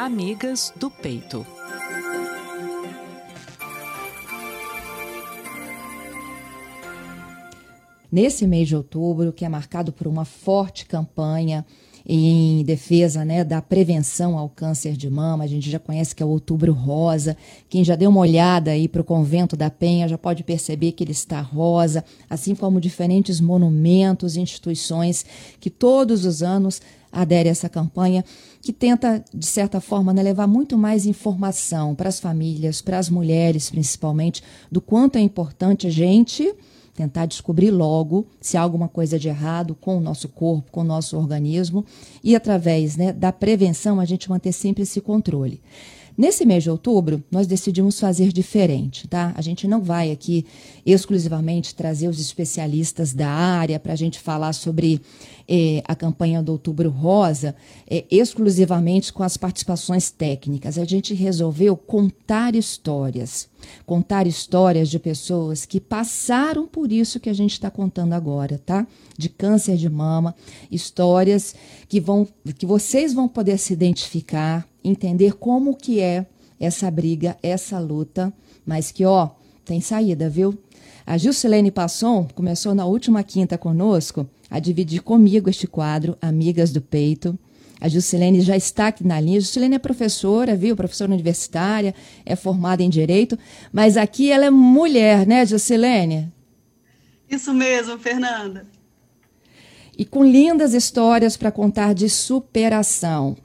Amigas 0.00 0.72
do 0.76 0.88
Peito. 0.88 1.44
Nesse 8.10 8.46
mês 8.46 8.68
de 8.68 8.76
outubro, 8.76 9.32
que 9.32 9.44
é 9.44 9.48
marcado 9.48 9.92
por 9.92 10.06
uma 10.06 10.24
forte 10.24 10.86
campanha 10.86 11.66
em 12.06 12.64
defesa 12.64 13.24
né, 13.24 13.42
da 13.42 13.60
prevenção 13.60 14.38
ao 14.38 14.48
câncer 14.48 14.96
de 14.96 15.10
mama. 15.10 15.42
A 15.42 15.48
gente 15.48 15.68
já 15.68 15.80
conhece 15.80 16.14
que 16.14 16.22
é 16.22 16.26
o 16.26 16.30
Outubro 16.30 16.72
Rosa. 16.72 17.36
Quem 17.68 17.82
já 17.82 17.96
deu 17.96 18.08
uma 18.08 18.20
olhada 18.20 18.70
aí 18.70 18.86
para 18.86 19.02
o 19.02 19.04
Convento 19.04 19.56
da 19.56 19.68
Penha 19.68 20.08
já 20.08 20.16
pode 20.16 20.44
perceber 20.44 20.92
que 20.92 21.02
ele 21.02 21.10
está 21.10 21.40
rosa, 21.40 22.04
assim 22.30 22.54
como 22.54 22.80
diferentes 22.80 23.40
monumentos 23.40 24.36
e 24.36 24.40
instituições 24.40 25.26
que 25.60 25.68
todos 25.68 26.24
os 26.24 26.42
anos 26.42 26.80
aderem 27.12 27.50
a 27.50 27.52
essa 27.52 27.68
campanha, 27.68 28.24
que 28.60 28.72
tenta, 28.72 29.24
de 29.32 29.46
certa 29.46 29.80
forma, 29.80 30.12
né, 30.12 30.22
levar 30.22 30.46
muito 30.46 30.76
mais 30.76 31.06
informação 31.06 31.94
para 31.94 32.08
as 32.08 32.20
famílias, 32.20 32.80
para 32.80 32.98
as 32.98 33.08
mulheres 33.08 33.70
principalmente, 33.70 34.42
do 34.70 34.80
quanto 34.80 35.16
é 35.16 35.20
importante 35.20 35.86
a 35.86 35.90
gente 35.90 36.54
tentar 36.94 37.26
descobrir 37.26 37.70
logo 37.70 38.26
se 38.40 38.56
há 38.56 38.60
alguma 38.60 38.88
coisa 38.88 39.20
de 39.20 39.28
errado 39.28 39.76
com 39.80 39.96
o 39.96 40.00
nosso 40.00 40.28
corpo, 40.28 40.72
com 40.72 40.80
o 40.80 40.84
nosso 40.84 41.16
organismo, 41.16 41.86
e 42.24 42.34
através 42.34 42.96
né, 42.96 43.12
da 43.12 43.30
prevenção 43.30 44.00
a 44.00 44.04
gente 44.04 44.28
manter 44.28 44.50
sempre 44.50 44.82
esse 44.82 45.00
controle. 45.00 45.60
Nesse 46.18 46.44
mês 46.44 46.64
de 46.64 46.70
outubro, 46.70 47.22
nós 47.30 47.46
decidimos 47.46 48.00
fazer 48.00 48.32
diferente, 48.32 49.06
tá? 49.06 49.32
A 49.36 49.40
gente 49.40 49.68
não 49.68 49.80
vai 49.80 50.10
aqui 50.10 50.44
exclusivamente 50.84 51.76
trazer 51.76 52.08
os 52.08 52.18
especialistas 52.18 53.12
da 53.14 53.28
área 53.28 53.78
para 53.78 53.92
a 53.92 53.96
gente 53.96 54.18
falar 54.18 54.52
sobre 54.52 55.00
eh, 55.48 55.80
a 55.86 55.94
campanha 55.94 56.42
do 56.42 56.50
Outubro 56.50 56.90
Rosa 56.90 57.54
eh, 57.88 58.04
exclusivamente 58.10 59.12
com 59.12 59.22
as 59.22 59.36
participações 59.36 60.10
técnicas. 60.10 60.76
A 60.76 60.84
gente 60.84 61.14
resolveu 61.14 61.76
contar 61.76 62.56
histórias, 62.56 63.48
contar 63.86 64.26
histórias 64.26 64.88
de 64.90 64.98
pessoas 64.98 65.64
que 65.64 65.78
passaram 65.78 66.66
por 66.66 66.90
isso 66.90 67.20
que 67.20 67.30
a 67.30 67.32
gente 67.32 67.52
está 67.52 67.70
contando 67.70 68.12
agora, 68.12 68.60
tá? 68.66 68.84
De 69.16 69.28
câncer 69.28 69.76
de 69.76 69.88
mama, 69.88 70.34
histórias 70.68 71.54
que 71.88 72.00
vão, 72.00 72.26
que 72.58 72.66
vocês 72.66 73.14
vão 73.14 73.28
poder 73.28 73.56
se 73.56 73.72
identificar 73.72 74.67
entender 74.82 75.34
como 75.34 75.76
que 75.76 76.00
é 76.00 76.26
essa 76.60 76.90
briga, 76.90 77.36
essa 77.42 77.78
luta, 77.78 78.32
mas 78.66 78.90
que, 78.90 79.04
ó, 79.04 79.30
tem 79.64 79.80
saída, 79.80 80.28
viu? 80.28 80.58
A 81.06 81.16
Gilcilene 81.16 81.70
Passon 81.70 82.28
começou 82.34 82.74
na 82.74 82.84
última 82.84 83.22
quinta 83.22 83.56
conosco 83.56 84.28
a 84.50 84.58
dividir 84.58 85.02
comigo 85.02 85.48
este 85.48 85.66
quadro, 85.66 86.16
Amigas 86.20 86.70
do 86.70 86.80
Peito. 86.80 87.38
A 87.80 87.88
Gilcilene 87.88 88.40
já 88.40 88.56
está 88.56 88.88
aqui 88.88 89.06
na 89.06 89.20
linha. 89.20 89.38
A 89.38 89.40
Gilcilene 89.40 89.76
é 89.76 89.78
professora, 89.78 90.56
viu? 90.56 90.76
Professora 90.76 91.12
universitária, 91.12 91.94
é 92.26 92.34
formada 92.34 92.82
em 92.82 92.90
Direito, 92.90 93.38
mas 93.72 93.96
aqui 93.96 94.30
ela 94.30 94.44
é 94.44 94.50
mulher, 94.50 95.26
né, 95.26 95.46
Gilcilene? 95.46 96.32
Isso 97.30 97.54
mesmo, 97.54 97.98
Fernanda. 97.98 98.66
E 99.96 100.04
com 100.04 100.24
lindas 100.24 100.74
histórias 100.74 101.36
para 101.36 101.50
contar 101.50 101.94
de 101.94 102.08
superação. 102.08 103.36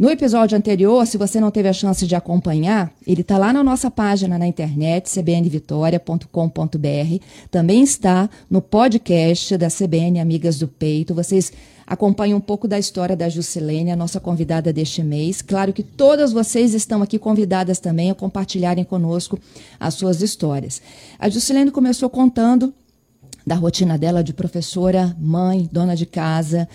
No 0.00 0.08
episódio 0.08 0.56
anterior, 0.56 1.06
se 1.06 1.18
você 1.18 1.38
não 1.38 1.50
teve 1.50 1.68
a 1.68 1.74
chance 1.74 2.06
de 2.06 2.16
acompanhar, 2.16 2.90
ele 3.06 3.20
está 3.20 3.36
lá 3.36 3.52
na 3.52 3.62
nossa 3.62 3.90
página 3.90 4.38
na 4.38 4.46
internet, 4.46 5.10
cbnvitoria.com.br. 5.10 7.24
Também 7.50 7.82
está 7.82 8.30
no 8.48 8.62
podcast 8.62 9.58
da 9.58 9.68
CBN 9.68 10.18
Amigas 10.18 10.58
do 10.58 10.66
Peito. 10.66 11.12
Vocês 11.12 11.52
acompanham 11.86 12.38
um 12.38 12.40
pouco 12.40 12.66
da 12.66 12.78
história 12.78 13.14
da 13.14 13.28
Juscelene, 13.28 13.90
a 13.90 13.96
nossa 13.96 14.18
convidada 14.18 14.72
deste 14.72 15.02
mês. 15.02 15.42
Claro 15.42 15.70
que 15.70 15.82
todas 15.82 16.32
vocês 16.32 16.72
estão 16.72 17.02
aqui 17.02 17.18
convidadas 17.18 17.78
também 17.78 18.10
a 18.10 18.14
compartilharem 18.14 18.84
conosco 18.84 19.38
as 19.78 19.92
suas 19.92 20.22
histórias. 20.22 20.80
A 21.18 21.28
Juscelene 21.28 21.70
começou 21.70 22.08
contando 22.08 22.72
da 23.46 23.54
rotina 23.54 23.98
dela 23.98 24.24
de 24.24 24.32
professora, 24.32 25.14
mãe, 25.18 25.68
dona 25.70 25.94
de 25.94 26.06
casa, 26.06 26.66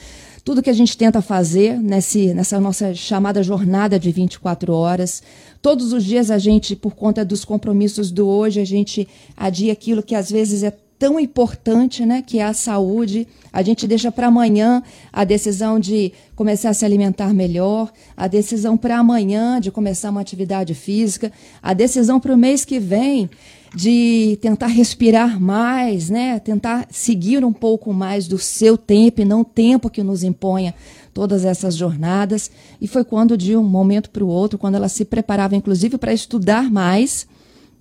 tudo 0.46 0.62
que 0.62 0.70
a 0.70 0.74
gente 0.74 0.96
tenta 0.96 1.24
fazer 1.24 1.80
nesse, 1.80 2.32
nessa 2.32 2.62
nossa 2.62 2.94
chamada 2.94 3.42
jornada 3.42 4.00
de 4.00 4.12
24 4.12 4.72
horas. 4.72 5.24
Todos 5.60 5.92
os 5.92 6.06
dias 6.06 6.30
a 6.30 6.38
gente, 6.38 6.76
por 6.76 6.94
conta 6.94 7.26
dos 7.26 7.44
compromissos 7.44 8.12
do 8.12 8.28
hoje, 8.28 8.62
a 8.62 8.66
gente 8.66 9.08
adia 9.36 9.74
aquilo 9.74 10.04
que 10.04 10.14
às 10.14 10.30
vezes 10.30 10.62
é 10.62 10.72
tão 10.98 11.20
importante, 11.20 12.06
né, 12.06 12.22
que 12.22 12.40
é 12.40 12.44
a 12.44 12.54
saúde. 12.54 13.28
A 13.52 13.62
gente 13.62 13.88
deixa 13.88 14.12
para 14.12 14.28
amanhã 14.28 14.82
a 15.12 15.24
decisão 15.24 15.80
de 15.80 16.14
começar 16.36 16.70
a 16.70 16.74
se 16.74 16.86
alimentar 16.86 17.34
melhor, 17.34 17.92
a 18.16 18.28
decisão 18.28 18.78
para 18.78 18.98
amanhã 18.98 19.60
de 19.60 19.72
começar 19.72 20.10
uma 20.10 20.22
atividade 20.22 20.74
física, 20.74 21.32
a 21.62 21.74
decisão 21.74 22.20
para 22.20 22.34
o 22.34 22.38
mês 22.38 22.64
que 22.64 22.80
vem 22.80 23.30
de 23.76 24.38
tentar 24.42 24.68
respirar 24.68 25.40
mais, 25.40 26.10
né? 26.10 26.40
Tentar 26.40 26.88
seguir 26.90 27.44
um 27.44 27.52
pouco 27.52 27.94
mais 27.94 28.26
do 28.26 28.38
seu 28.38 28.78
tempo 28.78 29.22
e 29.22 29.26
não 29.26 29.42
o 29.42 29.46
tempo 29.46 29.90
que 29.90 30.02
nos 30.02 30.24
imponha 30.24 30.74
todas 31.14 31.44
essas 31.44 31.76
jornadas. 31.76 32.50
E 32.80 32.88
foi 32.88 33.04
quando, 33.04 33.38
de 33.38 33.56
um 33.56 33.64
momento 33.64 34.10
para 34.10 34.24
o 34.24 34.28
outro, 34.28 34.58
quando 34.58 34.76
ela 34.76 34.88
se 34.88 35.04
preparava, 35.04 35.58
inclusive, 35.58 35.98
para 35.98 36.14
estudar 36.14 36.72
mais, 36.72 37.28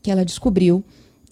que 0.02 0.10
ela 0.10 0.24
descobriu 0.24 0.82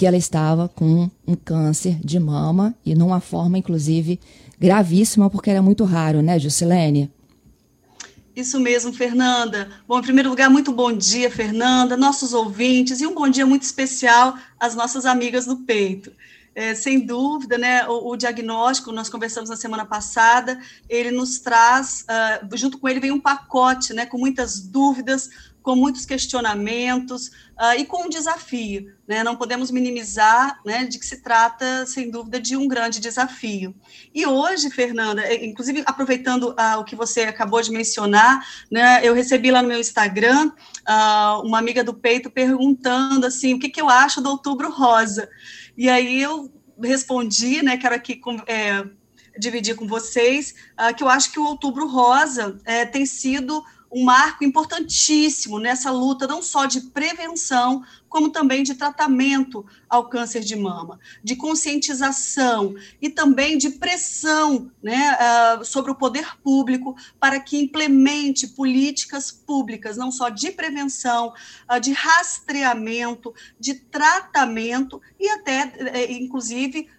que 0.03 0.07
ela 0.07 0.17
estava 0.17 0.69
com 0.69 1.09
um 1.25 1.37
câncer 1.37 1.97
de 2.05 2.19
mama 2.19 2.75
e 2.85 2.93
numa 2.93 3.21
forma, 3.21 3.57
inclusive, 3.57 4.19
gravíssima, 4.59 5.31
porque 5.31 5.49
era 5.49 5.63
muito 5.63 5.85
raro, 5.85 6.21
né, 6.21 6.41
Juscelene? 6.41 7.09
Isso 8.35 8.59
mesmo, 8.59 8.93
Fernanda. 8.93 9.69
Bom, 9.87 10.01
em 10.01 10.03
primeiro 10.03 10.29
lugar, 10.29 10.51
muito 10.51 10.73
bom 10.73 10.93
dia, 10.93 11.31
Fernanda, 11.31 11.97
nossos 11.97 12.35
ouvintes, 12.35 13.01
e 13.01 13.07
um 13.07 13.15
bom 13.15 13.29
dia 13.29 13.47
muito 13.47 13.63
especial 13.63 14.37
às 14.59 14.75
nossas 14.75 15.07
amigas 15.07 15.47
do 15.47 15.59
peito. 15.59 16.11
É, 16.53 16.75
sem 16.75 17.07
dúvida, 17.07 17.57
né, 17.57 17.87
o, 17.87 18.11
o, 18.11 18.17
diagnóstico, 18.17 18.91
nós 18.91 19.09
conversamos 19.09 19.49
na 19.49 19.57
semana 19.57 19.87
passada, 19.87 20.59
ele 20.89 21.13
nos 21.13 21.39
traz, 21.39 22.05
uh, 22.11 22.57
junto 22.57 22.77
com 22.77 22.89
ele 22.89 22.99
vem 22.99 23.13
um 23.13 23.21
pacote, 23.21 23.95
né, 23.95 24.05
com 24.05 24.19
muitas 24.19 24.59
dúvidas, 24.59 25.31
com 25.63 25.77
muitos 25.77 26.05
questionamentos 26.05 27.29
uh, 27.29 27.79
e 27.79 27.85
com 27.87 28.05
um 28.05 28.09
desafio. 28.09 28.93
Né? 29.07 29.23
Não 29.23 29.37
podemos 29.37 29.71
minimizar 29.71 30.61
né, 30.67 30.85
de 30.85 30.99
que 30.99 31.07
se 31.07 31.23
trata, 31.23 31.87
sem 31.87 32.11
dúvida, 32.11 32.41
de 32.41 32.57
um 32.57 32.67
grande 32.67 33.01
desafio. 33.01 33.75
E 34.15 34.27
hoje, 34.27 34.71
Fernanda, 34.71 35.23
é, 35.23 35.45
inclusive 35.45 35.83
aproveitando 35.87 36.51
uh, 36.51 36.81
o 36.81 36.85
que 36.85 36.97
você 36.97 37.23
acabou 37.23 37.63
de 37.63 37.71
mencionar, 37.71 38.45
né, 38.71 39.01
eu 39.03 39.15
recebi 39.15 39.51
lá 39.51 39.63
no 39.63 39.69
meu 39.69 39.79
Instagram 39.79 40.49
uh, 40.49 41.47
uma 41.47 41.59
amiga 41.59 41.85
do 41.85 41.95
peito 41.95 42.31
perguntando 42.31 43.27
assim, 43.27 43.55
o 43.55 43.59
que, 43.59 43.69
que 43.69 43.81
eu 43.81 43.89
acho 43.89 44.21
do 44.21 44.31
Outubro 44.31 44.71
Rosa. 44.71 45.29
E 45.77 45.89
aí 45.89 46.21
eu 46.21 46.53
respondi, 46.83 47.63
né, 47.63 47.77
quero 47.77 47.95
aqui 47.95 48.21
é, 48.47 48.85
dividir 49.39 49.77
com 49.77 49.87
vocês, 49.87 50.55
que 50.97 51.03
eu 51.03 51.09
acho 51.09 51.31
que 51.31 51.39
o 51.39 51.45
Outubro 51.45 51.87
Rosa 51.87 52.59
é, 52.65 52.85
tem 52.85 53.07
sido 53.07 53.63
um 53.93 54.05
marco 54.05 54.43
importantíssimo 54.43 55.59
nessa 55.59 55.91
luta, 55.91 56.27
não 56.27 56.41
só 56.41 56.65
de 56.65 56.81
prevenção, 56.81 57.85
como 58.13 58.29
também 58.29 58.63
de 58.63 58.75
tratamento 58.75 59.65
ao 59.89 60.07
câncer 60.07 60.41
de 60.41 60.55
mama, 60.55 61.01
de 61.25 61.35
conscientização 61.35 62.75
e 63.01 63.09
também 63.09 63.57
de 63.57 63.71
pressão 63.71 64.71
né, 64.83 65.17
uh, 65.59 65.65
sobre 65.65 65.91
o 65.91 65.95
poder 65.95 66.37
público 66.45 66.95
para 67.19 67.41
que 67.41 67.59
implemente 67.59 68.49
políticas 68.49 69.33
públicas, 69.33 69.97
não 69.97 70.13
só 70.13 70.29
de 70.29 70.51
prevenção, 70.51 71.33
uh, 71.75 71.81
de 71.81 71.93
rastreamento, 71.93 73.35
de 73.59 73.77
tratamento 73.77 75.01
e 75.19 75.27
até, 75.31 75.73
eh, 75.79 76.13
inclusive, 76.13 76.91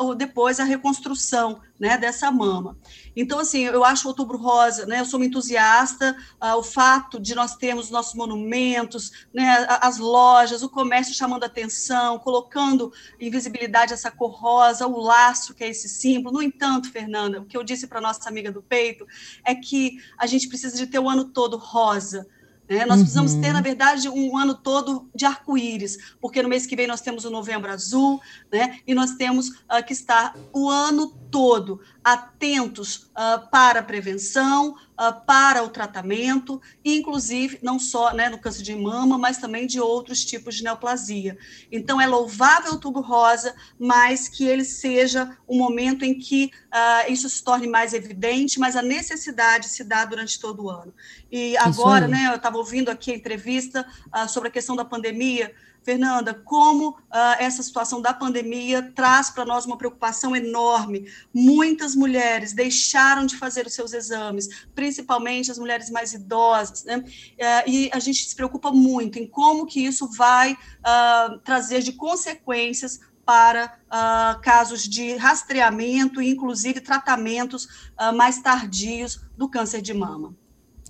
uh, 0.00 0.14
depois 0.14 0.60
a 0.60 0.64
reconstrução 0.64 1.60
né, 1.80 1.98
dessa 1.98 2.30
mama. 2.30 2.76
Então, 3.16 3.40
assim, 3.40 3.62
eu 3.62 3.82
acho 3.84 4.06
o 4.06 4.10
Outubro 4.10 4.36
Rosa, 4.36 4.86
né, 4.86 5.00
eu 5.00 5.04
sou 5.04 5.18
uma 5.18 5.26
entusiasta, 5.26 6.14
o 6.58 6.62
fato 6.62 7.18
de 7.18 7.34
nós 7.34 7.56
termos 7.56 7.90
nossos 7.90 8.14
monumentos, 8.14 9.26
né, 9.32 9.66
as 9.80 9.96
lojas, 9.96 10.59
o 10.62 10.68
comércio 10.68 11.14
chamando 11.14 11.44
atenção, 11.44 12.18
colocando 12.18 12.92
em 13.18 13.30
visibilidade 13.30 13.92
essa 13.92 14.10
cor 14.10 14.30
rosa, 14.30 14.86
o 14.86 14.98
laço, 14.98 15.54
que 15.54 15.64
é 15.64 15.68
esse 15.68 15.88
símbolo. 15.88 16.36
No 16.36 16.42
entanto, 16.42 16.90
Fernanda, 16.90 17.40
o 17.40 17.44
que 17.44 17.56
eu 17.56 17.62
disse 17.62 17.86
para 17.86 18.00
nossa 18.00 18.28
amiga 18.28 18.50
do 18.50 18.62
peito 18.62 19.06
é 19.44 19.54
que 19.54 19.98
a 20.18 20.26
gente 20.26 20.48
precisa 20.48 20.76
de 20.76 20.86
ter 20.86 20.98
o 20.98 21.08
ano 21.08 21.26
todo 21.26 21.56
rosa, 21.56 22.26
né? 22.70 22.86
Nós 22.86 23.00
precisamos 23.00 23.34
ter, 23.34 23.52
na 23.52 23.58
uhum. 23.58 23.64
verdade, 23.64 24.08
um 24.08 24.36
ano 24.36 24.54
todo 24.54 25.10
de 25.12 25.26
arco-íris, 25.26 26.14
porque 26.20 26.40
no 26.40 26.48
mês 26.48 26.66
que 26.66 26.76
vem 26.76 26.86
nós 26.86 27.00
temos 27.00 27.24
o 27.24 27.30
Novembro 27.30 27.68
Azul, 27.68 28.20
né? 28.50 28.78
e 28.86 28.94
nós 28.94 29.16
temos 29.16 29.48
uh, 29.48 29.84
que 29.84 29.92
estar 29.92 30.36
o 30.52 30.70
ano 30.70 31.08
todo 31.30 31.80
atentos 32.02 33.10
uh, 33.10 33.48
para 33.50 33.80
a 33.80 33.82
prevenção, 33.82 34.70
uh, 34.70 35.24
para 35.26 35.62
o 35.62 35.68
tratamento, 35.68 36.60
inclusive 36.84 37.58
não 37.62 37.78
só 37.78 38.12
né, 38.14 38.28
no 38.28 38.38
câncer 38.38 38.62
de 38.62 38.74
mama, 38.74 39.18
mas 39.18 39.38
também 39.38 39.66
de 39.66 39.80
outros 39.80 40.24
tipos 40.24 40.56
de 40.56 40.64
neoplasia. 40.64 41.38
Então, 41.70 42.00
é 42.00 42.06
louvável 42.06 42.72
o 42.72 42.78
tubo 42.78 43.00
rosa, 43.00 43.54
mas 43.78 44.28
que 44.28 44.44
ele 44.44 44.64
seja 44.64 45.36
um 45.48 45.58
momento 45.58 46.04
em 46.04 46.18
que 46.18 46.50
uh, 46.66 47.12
isso 47.12 47.28
se 47.28 47.42
torne 47.42 47.66
mais 47.66 47.92
evidente, 47.92 48.58
mas 48.58 48.76
a 48.76 48.82
necessidade 48.82 49.68
se 49.68 49.84
dá 49.84 50.04
durante 50.04 50.40
todo 50.40 50.64
o 50.64 50.70
ano. 50.70 50.92
E 51.30 51.56
agora, 51.58 52.08
né, 52.08 52.28
eu 52.30 52.36
estava 52.36 52.56
ouvindo 52.56 52.88
aqui 52.88 53.12
a 53.12 53.14
entrevista 53.16 53.86
sobre 54.28 54.48
a 54.48 54.52
questão 54.52 54.74
da 54.74 54.84
pandemia, 54.84 55.54
Fernanda, 55.82 56.34
como 56.34 56.90
uh, 56.90 56.96
essa 57.38 57.62
situação 57.62 58.00
da 58.00 58.12
pandemia 58.12 58.92
traz 58.94 59.30
para 59.30 59.44
nós 59.44 59.64
uma 59.64 59.78
preocupação 59.78 60.36
enorme. 60.36 61.10
Muitas 61.32 61.94
mulheres 61.94 62.52
deixaram 62.52 63.26
de 63.26 63.36
fazer 63.36 63.66
os 63.66 63.72
seus 63.72 63.92
exames, 63.92 64.66
principalmente 64.74 65.50
as 65.50 65.58
mulheres 65.58 65.90
mais 65.90 66.12
idosas, 66.12 66.84
né? 66.84 66.98
Uh, 66.98 67.70
e 67.70 67.90
a 67.92 67.98
gente 67.98 68.24
se 68.24 68.34
preocupa 68.34 68.70
muito 68.70 69.18
em 69.18 69.26
como 69.26 69.66
que 69.66 69.84
isso 69.84 70.08
vai 70.08 70.52
uh, 70.52 71.38
trazer 71.40 71.82
de 71.82 71.92
consequências 71.92 73.00
para 73.24 73.78
uh, 73.86 74.40
casos 74.40 74.88
de 74.88 75.14
rastreamento 75.14 76.20
e, 76.20 76.30
inclusive, 76.30 76.80
tratamentos 76.80 77.64
uh, 77.64 78.12
mais 78.14 78.42
tardios 78.42 79.20
do 79.36 79.48
câncer 79.48 79.80
de 79.80 79.94
mama. 79.94 80.34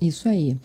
Isso 0.00 0.26
aí. 0.26 0.58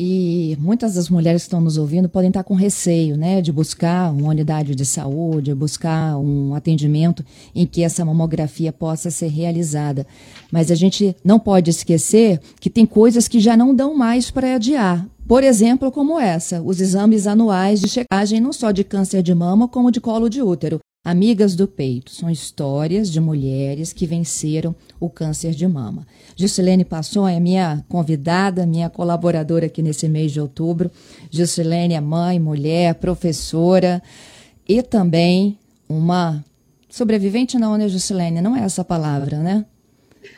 E 0.00 0.56
muitas 0.60 0.94
das 0.94 1.10
mulheres 1.10 1.42
que 1.42 1.46
estão 1.46 1.60
nos 1.60 1.76
ouvindo 1.76 2.08
podem 2.08 2.28
estar 2.28 2.44
com 2.44 2.54
receio, 2.54 3.16
né, 3.16 3.42
de 3.42 3.50
buscar 3.50 4.12
uma 4.12 4.28
unidade 4.28 4.72
de 4.72 4.86
saúde, 4.86 5.52
buscar 5.52 6.16
um 6.16 6.54
atendimento 6.54 7.24
em 7.52 7.66
que 7.66 7.82
essa 7.82 8.04
mamografia 8.04 8.72
possa 8.72 9.10
ser 9.10 9.26
realizada. 9.26 10.06
Mas 10.52 10.70
a 10.70 10.76
gente 10.76 11.16
não 11.24 11.40
pode 11.40 11.70
esquecer 11.70 12.40
que 12.60 12.70
tem 12.70 12.86
coisas 12.86 13.26
que 13.26 13.40
já 13.40 13.56
não 13.56 13.74
dão 13.74 13.96
mais 13.96 14.30
para 14.30 14.54
adiar. 14.54 15.04
Por 15.26 15.42
exemplo, 15.42 15.90
como 15.90 16.18
essa, 16.18 16.62
os 16.62 16.80
exames 16.80 17.26
anuais 17.26 17.80
de 17.80 17.88
checagem 17.88 18.40
não 18.40 18.52
só 18.52 18.70
de 18.70 18.84
câncer 18.84 19.20
de 19.20 19.34
mama, 19.34 19.66
como 19.66 19.90
de 19.90 20.00
colo 20.00 20.28
de 20.28 20.40
útero. 20.40 20.78
Amigas 21.08 21.56
do 21.56 21.66
Peito 21.66 22.10
são 22.10 22.28
histórias 22.28 23.10
de 23.10 23.18
mulheres 23.18 23.94
que 23.94 24.06
venceram 24.06 24.76
o 25.00 25.08
câncer 25.08 25.52
de 25.52 25.66
mama. 25.66 26.06
Juscelene 26.36 26.84
Passon 26.84 27.26
é 27.26 27.40
minha 27.40 27.82
convidada, 27.88 28.66
minha 28.66 28.90
colaboradora 28.90 29.64
aqui 29.64 29.80
nesse 29.80 30.06
mês 30.06 30.32
de 30.32 30.38
outubro. 30.38 30.90
Juscelene 31.30 31.94
é 31.94 32.00
mãe, 32.02 32.38
mulher, 32.38 32.94
professora 32.96 34.02
e 34.68 34.82
também 34.82 35.58
uma 35.88 36.44
sobrevivente, 36.90 37.56
não, 37.58 37.78
né, 37.78 37.88
Juscelene? 37.88 38.42
Não 38.42 38.54
é 38.54 38.60
essa 38.60 38.84
palavra, 38.84 39.38
né? 39.38 39.64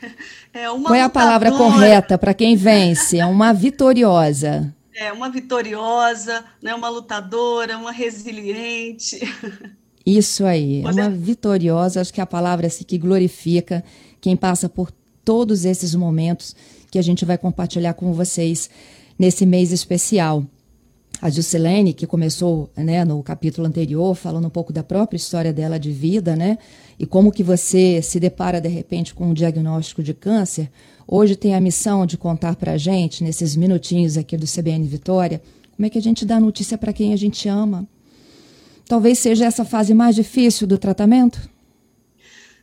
É 0.53 0.71
uma 0.71 0.89
Qual 0.89 0.95
é 0.95 1.03
a 1.03 1.09
palavra 1.09 1.51
correta 1.51 2.19
para 2.19 2.35
quem 2.35 2.55
vence? 2.57 3.19
É 3.19 3.27
uma 3.27 3.53
vitoriosa. 3.53 4.75
É 4.95 5.13
uma 5.13 5.31
vitoriosa, 5.31 6.45
né, 6.61 6.75
uma 6.75 6.89
lutadora, 6.89 7.79
uma 7.79 7.93
resiliente. 7.93 9.21
Isso 10.05 10.45
aí, 10.45 10.83
é 10.83 10.91
uma 10.91 11.11
vitoriosa, 11.11 12.01
acho 12.01 12.13
que 12.13 12.21
é 12.21 12.23
a 12.23 12.27
palavra 12.27 12.67
assim, 12.67 12.85
que 12.85 12.97
glorifica 12.97 13.85
quem 14.21 14.37
passa 14.37 14.69
por 14.69 14.91
todos 15.25 15.65
esses 15.65 15.95
momentos 15.95 16.57
que 16.91 16.99
a 16.99 17.03
gente 17.03 17.25
vai 17.25 17.39
compartilhar 17.39 17.95
com 17.95 18.13
vocês 18.13 18.71
nesse 19.19 19.45
mês 19.45 19.73
especial. 19.73 20.45
A 21.21 21.29
Juscelene, 21.29 21.93
que 21.93 22.07
começou 22.07 22.71
né, 22.75 23.05
no 23.05 23.23
capítulo 23.23 23.67
anterior, 23.67 24.15
falando 24.15 24.47
um 24.47 24.51
pouco 24.51 24.73
da 24.73 24.83
própria 24.83 25.19
história 25.19 25.53
dela 25.53 25.79
de 25.79 25.93
vida, 25.93 26.35
né? 26.35 26.57
E 26.99 27.05
como 27.05 27.31
que 27.31 27.43
você 27.43 28.01
se 28.01 28.19
depara, 28.19 28.59
de 28.59 28.69
repente, 28.69 29.13
com 29.13 29.27
um 29.27 29.35
diagnóstico 29.35 30.03
de 30.03 30.15
câncer. 30.15 30.71
Hoje 31.07 31.37
tem 31.37 31.55
a 31.55 31.61
missão 31.61 32.07
de 32.07 32.17
contar 32.17 32.57
para 32.57 32.73
a 32.73 32.79
gente, 32.79 33.23
nesses 33.23 33.55
minutinhos 33.55 34.17
aqui 34.17 34.35
do 34.35 34.47
CBN 34.47 34.87
Vitória, 34.87 35.43
como 35.77 35.87
é 35.87 35.91
que 35.91 35.99
a 35.99 36.03
gente 36.03 36.25
dá 36.25 36.41
notícia 36.41 36.79
para 36.79 36.93
quem 36.93 37.13
a 37.13 37.17
gente 37.17 37.47
ama, 37.49 37.87
Talvez 38.91 39.21
seja 39.21 39.45
essa 39.45 39.65
fase 39.65 39.95
mais 39.95 40.17
difícil 40.17 40.67
do 40.67 40.77
tratamento? 40.77 41.49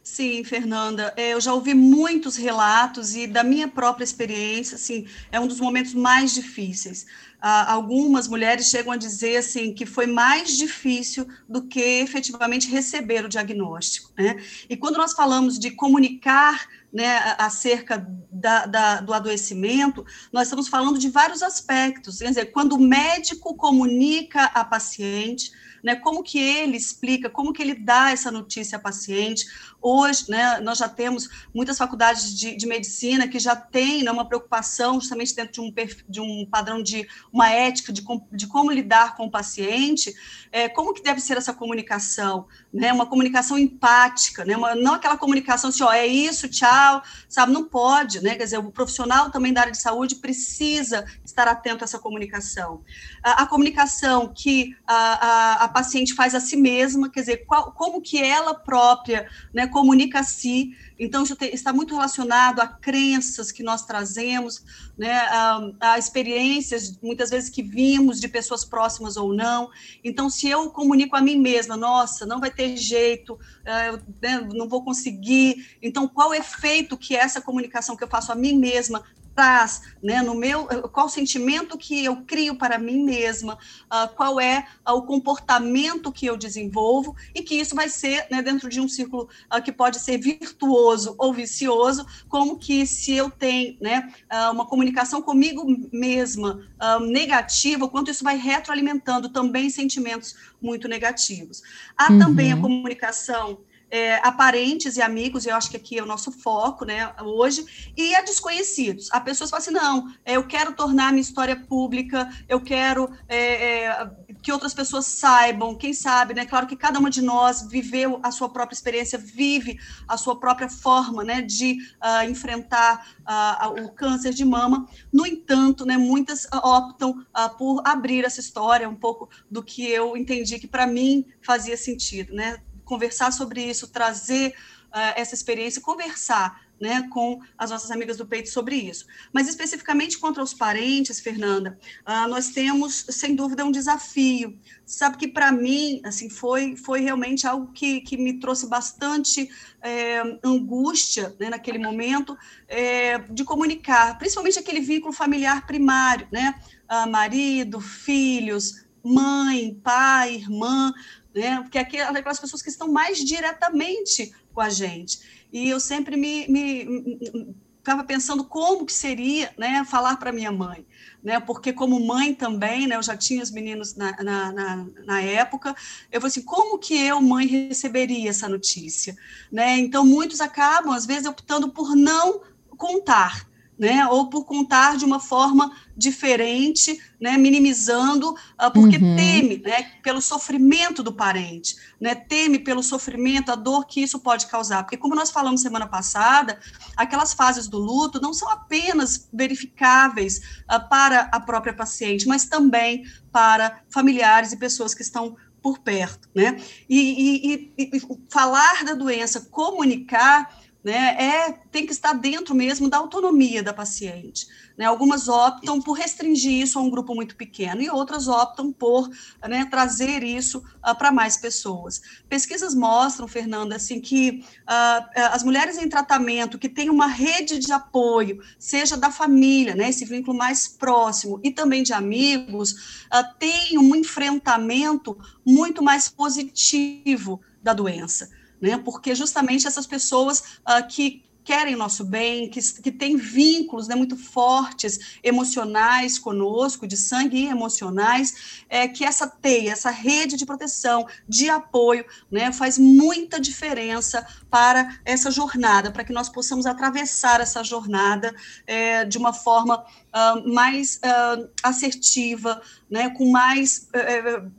Sim, 0.04 0.44
Fernanda, 0.44 1.14
é, 1.16 1.34
eu 1.34 1.40
já 1.40 1.54
ouvi 1.54 1.74
muitos 1.74 2.36
relatos 2.36 3.16
e 3.16 3.28
da 3.28 3.46
minha 3.46 3.70
própria 3.70 4.04
experiência, 4.04 4.76
assim, 4.76 5.08
é 5.32 5.40
um 5.40 5.48
dos 5.48 5.62
momentos 5.62 5.94
mais 5.94 6.34
difíceis. 6.34 7.06
Ah, 7.40 7.72
algumas 7.72 8.28
mulheres 8.28 8.68
chegam 8.68 8.92
a 8.92 8.98
dizer 8.98 9.38
assim 9.38 9.74
que 9.74 9.86
foi 9.86 10.06
mais 10.06 10.58
difícil 10.58 11.26
do 11.48 11.62
que 11.62 11.80
efetivamente 11.80 12.70
receber 12.70 13.24
o 13.24 13.30
diagnóstico. 13.30 14.12
Né? 14.18 14.36
E 14.70 14.76
quando 14.76 14.98
nós 14.98 15.14
falamos 15.14 15.58
de 15.58 15.72
comunicar 15.72 16.68
né, 16.92 17.36
acerca 17.38 18.06
da, 18.30 18.66
da, 18.66 19.00
do 19.00 19.14
adoecimento, 19.14 20.06
nós 20.34 20.48
estamos 20.48 20.68
falando 20.68 21.00
de 21.00 21.10
vários 21.10 21.42
aspectos. 21.42 22.18
Quer 22.18 22.30
dizer, 22.30 22.46
quando 22.48 22.74
o 22.74 22.80
médico 22.80 23.56
comunica 23.56 24.44
a 24.44 24.66
paciente, 24.66 25.52
né, 25.84 25.96
como 25.96 26.24
que 26.24 26.40
ele 26.40 26.78
explica, 26.78 27.30
como 27.30 27.54
que 27.54 27.62
ele 27.62 27.76
dá 27.76 28.12
essa 28.12 28.32
notícia 28.32 28.78
à 28.78 28.82
paciente. 28.82 29.46
Hoje, 29.82 30.26
né, 30.30 30.60
nós 30.60 30.78
já 30.80 30.90
temos 30.90 31.30
muitas 31.54 31.78
faculdades 31.78 32.38
de, 32.38 32.56
de 32.56 32.66
medicina 32.66 33.28
que 33.28 33.40
já 33.40 33.56
têm 33.56 34.04
né, 34.04 34.12
uma 34.12 34.26
preocupação 34.26 35.00
justamente 35.00 35.36
dentro 35.36 35.54
de 35.54 35.62
um, 35.62 35.74
de 36.10 36.22
um 36.22 36.46
padrão 36.50 36.82
de 36.82 37.08
uma 37.32 37.50
ética 37.50 37.94
de, 37.94 38.04
de 38.32 38.48
como 38.48 38.72
lidar 38.72 39.16
com 39.16 39.26
o 39.26 39.32
paciente, 39.32 40.14
é, 40.52 40.68
como 40.68 40.94
que 40.94 41.04
deve 41.04 41.22
ser 41.22 41.38
essa 41.38 41.54
comunicação, 41.54 42.48
né, 42.74 42.92
uma 42.92 43.06
comunicação 43.06 43.58
empática, 43.58 44.44
né, 44.44 44.58
uma, 44.58 44.76
não 44.76 44.96
aquela 44.96 45.18
comunicação 45.18 45.70
assim, 45.70 45.84
ó, 45.84 45.92
é 45.92 46.08
isso, 46.08 46.50
tchau, 46.50 47.02
sabe, 47.30 47.52
não 47.52 47.66
pode, 47.66 48.22
né, 48.22 48.36
quer 48.36 48.46
dizer, 48.46 48.58
o 48.58 48.72
profissional 48.72 49.30
também 49.30 49.54
da 49.54 49.62
área 49.62 49.72
de 49.72 49.82
saúde 49.82 50.16
precisa 50.16 51.06
estar 51.24 51.48
atento 51.48 51.84
a 51.84 51.86
essa 51.86 52.00
comunicação. 52.00 52.84
A, 53.24 53.44
a 53.44 53.46
comunicação 53.46 54.32
que 54.34 54.76
a, 54.86 54.96
a, 54.96 55.64
a, 55.66 55.67
paciente 55.68 56.14
faz 56.14 56.34
a 56.36 56.40
si 56.40 56.56
mesma, 56.56 57.10
quer 57.10 57.22
dizer, 57.22 57.38
qual, 57.46 57.72
como 57.72 58.02
que 58.02 58.22
ela 58.22 58.54
própria, 58.54 59.28
né, 59.54 59.68
comunica 59.68 60.20
a 60.20 60.24
si, 60.24 60.76
então, 61.00 61.24
está 61.24 61.72
muito 61.72 61.94
relacionado 61.94 62.60
a 62.60 62.68
crenças 62.68 63.52
que 63.52 63.62
nós 63.62 63.86
trazemos, 63.86 64.64
né, 64.98 65.14
a, 65.14 65.72
a, 65.80 66.00
experiências, 66.00 66.98
muitas 67.02 67.30
vezes, 67.30 67.50
que 67.50 67.62
vimos 67.62 68.20
de 68.20 68.28
pessoas 68.28 68.66
próximas 68.66 69.16
ou 69.16 69.32
não. 69.32 69.70
Então, 70.04 70.30
se 70.30 70.50
eu 70.50 70.72
comunico 70.72 71.16
a 71.16 71.22
mim 71.22 71.38
mesma, 71.38 71.78
nossa, 71.78 72.26
não 72.26 72.40
vai 72.40 72.50
ter 72.50 72.76
jeito, 72.76 73.38
é, 73.64 73.90
eu 73.90 74.02
né, 74.22 74.48
não 74.54 74.68
vou 74.68 74.84
conseguir. 74.84 75.78
Então, 75.82 76.08
qual 76.08 76.30
o 76.30 76.34
efeito 76.34 76.98
que 76.98 77.16
essa 77.16 77.42
comunicação 77.42 77.96
que 77.96 78.04
eu 78.04 78.10
faço 78.10 78.32
a 78.32 78.36
mim 78.36 78.58
mesma 78.58 79.04
traz, 79.38 79.84
né, 80.02 80.24
no 80.24 80.34
meu, 80.34 80.66
qual 80.90 81.06
o 81.06 81.10
sentimento 81.10 81.78
que 81.78 82.04
eu 82.04 82.24
crio 82.24 82.56
para 82.56 82.80
mim 82.80 83.04
mesma, 83.04 83.54
uh, 83.54 84.12
qual 84.16 84.40
é 84.40 84.66
uh, 84.84 84.94
o 84.94 85.04
comportamento 85.04 86.12
que 86.12 86.26
eu 86.26 86.36
desenvolvo 86.36 87.16
e 87.36 87.44
que 87.44 87.54
isso 87.54 87.76
vai 87.76 87.88
ser, 87.88 88.26
né, 88.32 88.42
dentro 88.42 88.68
de 88.68 88.82
um 88.82 88.88
círculo 88.88 89.30
uh, 89.56 89.62
que 89.62 89.72
pode 89.72 90.00
ser 90.00 90.18
virtuoso 90.18 91.14
ou 91.20 91.32
vicioso, 91.32 92.04
como 92.28 92.58
que 92.58 92.88
se 92.88 93.14
eu 93.14 93.30
tenho, 93.30 93.78
né, 93.80 94.12
uma 94.52 94.66
comunicação 94.66 95.22
comigo 95.22 95.64
mesma 95.94 96.68
negativa, 97.02 97.88
quanto 97.88 98.10
isso 98.10 98.24
vai 98.24 98.38
retroalimentando 98.38 99.30
também 99.30 99.70
sentimentos 99.70 100.36
muito 100.60 100.88
negativos. 100.88 101.62
Há 101.96 102.12
uhum. 102.12 102.20
também 102.20 102.52
a 102.54 102.58
comunicação 102.58 103.60
é, 103.90 104.16
a 104.16 104.32
parentes 104.32 104.98
e 104.98 105.02
amigos, 105.02 105.46
eu 105.46 105.56
acho 105.56 105.70
que 105.70 105.78
aqui 105.78 105.98
é 105.98 106.04
o 106.04 106.06
nosso 106.06 106.32
foco, 106.32 106.86
né, 106.86 107.14
hoje, 107.22 107.66
e 107.96 108.16
a 108.16 108.22
desconhecidos. 108.22 109.10
A 109.12 109.20
pessoas 109.20 109.50
falam 109.50 109.62
assim, 109.62 109.72
não, 109.72 110.14
é, 110.26 110.34
eu 110.34 110.46
quero 110.46 110.74
tornar 110.74 111.12
minha 111.12 111.22
história 111.22 111.56
pública, 111.56 112.30
eu 112.48 112.60
quero 112.60 113.10
é, 113.28 113.84
é, 113.84 114.12
que 114.42 114.52
outras 114.52 114.74
pessoas 114.74 115.06
saibam, 115.06 115.76
quem 115.76 115.94
sabe, 115.94 116.34
né, 116.34 116.46
claro 116.46 116.68
que 116.68 116.76
cada 116.76 117.00
uma 117.00 117.10
de 117.10 117.22
nós 117.22 117.68
viveu 117.68 118.20
a 118.24 118.32
sua 118.32 118.50
própria 118.50 118.76
experiência, 118.76 119.18
vive 119.18 119.80
a 120.08 120.18
sua 120.18 120.40
própria 120.40 120.70
forma, 120.70 121.24
né, 121.24 121.42
de 121.42 121.78
uh, 122.04 122.30
enfrentar 122.30 123.08
uh, 123.22 123.84
o 123.84 123.92
câncer 123.92 124.34
de 124.34 124.44
mama, 124.44 124.88
no 125.12 125.26
entanto, 125.26 125.86
né, 125.86 125.98
muitas 125.98 126.48
optam 126.52 127.12
uh, 127.12 127.58
por 127.58 127.82
abrir 127.86 128.26
essa 128.26 128.40
história, 128.40 128.90
um 128.90 128.96
pouco 128.96 129.30
do 129.50 129.64
que 129.64 129.88
eu 129.90 130.18
entendi 130.18 130.60
que 130.60 130.68
para 130.68 130.86
mim 130.86 131.26
fazia 131.42 131.78
sentido, 131.78 132.34
né, 132.34 132.60
conversar 132.88 133.32
sobre 133.32 133.62
isso, 133.62 133.88
trazer 133.88 134.56
uh, 134.88 135.14
essa 135.16 135.36
experiência, 135.36 135.82
conversar 135.82 136.66
né, 136.80 137.08
com 137.10 137.40
as 137.58 137.72
nossas 137.72 137.90
amigas 137.92 138.18
do 138.18 138.26
peito 138.26 138.50
sobre 138.50 138.76
isso. 138.76 139.06
Mas 139.34 139.48
especificamente 139.48 140.18
contra 140.18 140.44
os 140.44 140.54
parentes, 140.54 141.20
Fernanda, 141.20 141.78
uh, 142.08 142.28
nós 142.28 142.50
temos, 142.50 143.06
sem 143.10 143.36
dúvida, 143.36 143.66
um 143.66 143.72
desafio. 143.72 144.58
Sabe 144.86 145.18
que 145.18 145.28
para 145.28 145.52
mim, 145.52 146.02
assim, 146.04 146.30
foi, 146.30 146.76
foi 146.76 147.02
realmente 147.02 147.48
algo 147.48 147.72
que, 147.74 148.02
que 148.02 148.16
me 148.16 148.40
trouxe 148.40 148.68
bastante 148.68 149.50
é, 149.82 150.22
angústia 150.44 151.36
né, 151.40 151.50
naquele 151.50 151.80
momento 151.80 152.38
é, 152.68 153.20
de 153.20 153.44
comunicar, 153.44 154.18
principalmente 154.18 154.60
aquele 154.60 154.80
vínculo 154.80 155.14
familiar 155.14 155.66
primário, 155.66 156.28
né? 156.32 156.56
Uh, 156.90 157.10
marido, 157.10 157.82
filhos, 157.82 158.88
mãe, 159.04 159.74
pai, 159.84 160.36
irmã, 160.36 160.94
né? 161.38 161.62
Porque 161.62 161.78
aqui 161.78 162.00
aquelas 162.00 162.40
pessoas 162.40 162.62
que 162.62 162.70
estão 162.70 162.92
mais 162.92 163.20
diretamente 163.20 164.34
com 164.54 164.62
a 164.62 164.70
gente. 164.70 165.20
E 165.52 165.70
eu 165.70 165.80
sempre 165.80 166.18
me, 166.18 166.48
me 166.48 167.56
ficava 167.88 168.04
pensando 168.04 168.44
como 168.44 168.86
que 168.86 168.92
seria, 168.92 169.54
né, 169.58 169.86
falar 169.86 170.18
para 170.18 170.34
minha 170.34 170.52
mãe, 170.52 170.86
né, 171.24 171.40
porque 171.40 171.72
como 171.72 172.06
mãe 172.06 172.34
também, 172.34 172.86
né, 172.86 172.98
eu 172.98 173.02
já 173.02 173.16
tinha 173.16 173.42
os 173.42 173.50
meninos 173.50 173.96
na, 173.96 174.12
na, 174.22 174.52
na, 174.52 174.88
na 175.06 175.22
época, 175.22 175.74
eu 176.12 176.20
falei 176.20 176.28
assim, 176.28 176.42
como 176.42 176.78
que 176.78 176.94
eu, 176.94 177.22
mãe, 177.22 177.48
receberia 177.48 178.30
essa 178.30 178.50
notícia, 178.50 179.16
né, 179.50 179.78
então 179.78 180.06
muitos 180.06 180.42
acabam, 180.42 180.92
às 180.92 181.06
vezes, 181.06 181.26
optando 181.28 181.70
por 181.70 181.96
não 181.96 182.42
contar, 182.72 183.48
né, 183.78 184.08
ou 184.08 184.30
por 184.30 184.46
contar 184.46 184.98
de 184.98 185.06
uma 185.06 185.20
forma 185.20 185.72
diferente, 185.96 187.00
né, 187.20 187.38
minimizando, 187.38 188.32
uh, 188.32 188.72
porque 188.74 188.98
uhum. 188.98 189.16
teme, 189.16 189.58
né, 189.58 189.92
pelo 190.04 190.22
sofrimento 190.22 191.04
do 191.04 191.12
parente, 191.12 191.76
né, 192.00 192.16
teme 192.16 192.60
pelo 192.60 192.82
sofrimento, 192.82 193.52
a 193.52 193.56
dor 193.56 193.86
que 193.86 194.02
isso 194.02 194.20
pode 194.20 194.48
causar, 194.48 194.84
porque 194.84 194.98
como 194.98 195.16
nós 195.16 195.30
falamos 195.30 195.62
semana 195.62 195.88
passada, 195.88 196.60
aquelas 196.96 197.34
fases 197.34 197.68
do 197.68 197.78
luto 197.78 198.22
não 198.22 198.34
são 198.34 198.50
apenas 198.50 199.30
verificáveis 199.32 200.62
uh, 200.72 200.90
para 200.90 201.30
a 201.32 201.40
própria 201.40 201.74
paciente, 201.74 202.28
mas 202.28 202.46
também 202.46 203.04
para 203.32 203.82
familiares 203.90 204.52
e 204.52 204.58
pessoas 204.58 204.94
que 204.94 205.02
estão 205.02 205.36
por 205.62 205.80
perto, 205.80 206.30
né, 206.34 206.58
e, 206.88 206.98
e, 206.98 207.74
e, 207.78 207.98
e 207.98 208.02
falar 208.30 208.86
da 208.86 208.94
doença, 208.94 209.48
comunicar 209.52 210.67
né, 210.88 211.18
é, 211.20 211.52
tem 211.70 211.86
que 211.86 211.92
estar 211.92 212.14
dentro 212.14 212.56
mesmo 212.56 212.90
da 212.90 212.96
autonomia 212.96 213.62
da 213.62 213.74
paciente. 213.74 214.48
Né? 214.78 214.86
Algumas 214.86 215.28
optam 215.28 215.82
por 215.82 215.98
restringir 215.98 216.62
isso 216.62 216.80
a 216.80 216.82
um 216.82 216.90
grupo 216.90 217.14
muito 217.14 217.36
pequeno 217.36 217.82
e 217.82 217.90
outras 217.90 218.30
optam 218.30 218.72
por 218.72 219.10
né, 219.46 219.66
trazer 219.66 220.24
isso 220.24 220.60
uh, 220.60 220.96
para 220.98 221.12
mais 221.12 221.36
pessoas. 221.36 222.02
Pesquisas 222.30 222.74
mostram, 222.74 223.28
Fernanda, 223.28 223.76
assim, 223.76 224.00
que 224.00 224.46
uh, 224.62 225.34
as 225.34 225.44
mulheres 225.44 225.78
em 225.78 225.90
tratamento 225.90 226.58
que 226.58 226.70
têm 226.70 226.90
uma 226.90 227.08
rede 227.08 227.60
de 227.60 227.74
apoio, 227.74 228.42
seja 228.58 228.96
da 228.96 229.12
família, 229.12 229.76
né, 229.76 229.90
esse 229.90 230.06
vínculo 230.06 230.38
mais 230.38 230.70
próximo, 230.70 231.38
e 231.44 231.52
também 231.52 231.84
de 231.84 231.92
amigos, 231.92 233.04
uh, 233.14 233.38
têm 233.38 233.78
um 233.78 233.94
enfrentamento 233.94 235.18
muito 235.46 235.84
mais 235.84 236.08
positivo 236.08 237.42
da 237.62 237.74
doença 237.74 238.37
né? 238.62 238.78
Porque 238.78 239.16
justamente 239.16 239.68
essas 239.68 239.88
pessoas 239.88 240.60
uh, 240.68 240.88
que 240.88 241.28
querem 241.48 241.78
nosso 241.78 242.04
bem, 242.04 242.50
que, 242.50 242.60
que 242.82 242.92
têm 242.92 243.16
vínculos 243.16 243.88
né, 243.88 243.96
muito 243.96 244.18
fortes, 244.18 245.18
emocionais 245.24 246.20
conosco, 246.20 246.86
de 246.86 246.98
sangue 246.98 247.38
e 247.38 247.48
emocionais, 247.48 248.66
é, 248.68 248.86
que 248.86 249.06
essa 249.06 249.26
teia, 249.26 249.72
essa 249.72 249.90
rede 249.90 250.36
de 250.36 250.46
proteção, 250.46 251.08
de 251.26 251.50
apoio, 251.50 252.06
né, 252.30 252.52
faz 252.52 252.78
muita 252.78 253.40
diferença 253.40 254.28
para 254.50 255.00
essa 255.06 255.32
jornada, 255.32 255.90
para 255.90 256.04
que 256.04 256.12
nós 256.12 256.28
possamos 256.28 256.66
atravessar 256.66 257.40
essa 257.40 257.64
jornada 257.64 258.36
é, 258.66 259.06
de 259.06 259.18
uma 259.18 259.32
forma 259.32 259.86
uh, 260.14 260.54
mais 260.54 260.98
uh, 260.98 261.50
assertiva, 261.64 262.62
né, 262.90 263.10
com 263.12 263.32
mais 263.32 263.88
uh, 263.96 264.52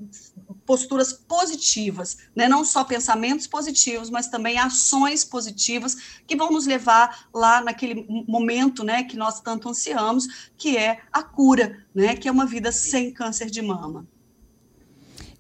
posturas 0.64 1.12
positivas, 1.12 2.19
né? 2.35 2.49
não 2.49 2.64
só 2.64 2.85
pensamentos 2.85 3.47
positivos, 3.47 4.11
mas 4.11 4.28
também 4.28 4.59
ações 4.59 5.25
positivas 5.25 5.97
que 6.26 6.37
vão 6.37 6.50
nos 6.50 6.67
levar 6.67 7.26
lá 7.35 7.61
naquele 7.61 8.07
momento 8.26 8.85
né, 8.85 9.02
que 9.02 9.17
nós 9.17 9.40
tanto 9.40 9.69
ansiamos, 9.69 10.50
que 10.57 10.76
é 10.76 11.00
a 11.12 11.23
cura, 11.23 11.78
né, 11.95 12.17
que 12.17 12.28
é 12.28 12.33
uma 12.33 12.47
vida 12.47 12.73
sem 12.73 13.12
câncer 13.12 13.50
de 13.50 13.62
mama. 13.62 14.07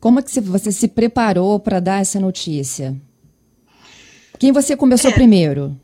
Como 0.00 0.20
é 0.20 0.22
que 0.22 0.40
você 0.40 0.70
se 0.70 0.88
preparou 0.88 1.58
para 1.58 1.80
dar 1.80 2.00
essa 2.00 2.20
notícia? 2.20 2.96
Quem 4.38 4.52
você 4.52 4.76
começou 4.76 5.10
é. 5.10 5.14
primeiro? 5.14 5.78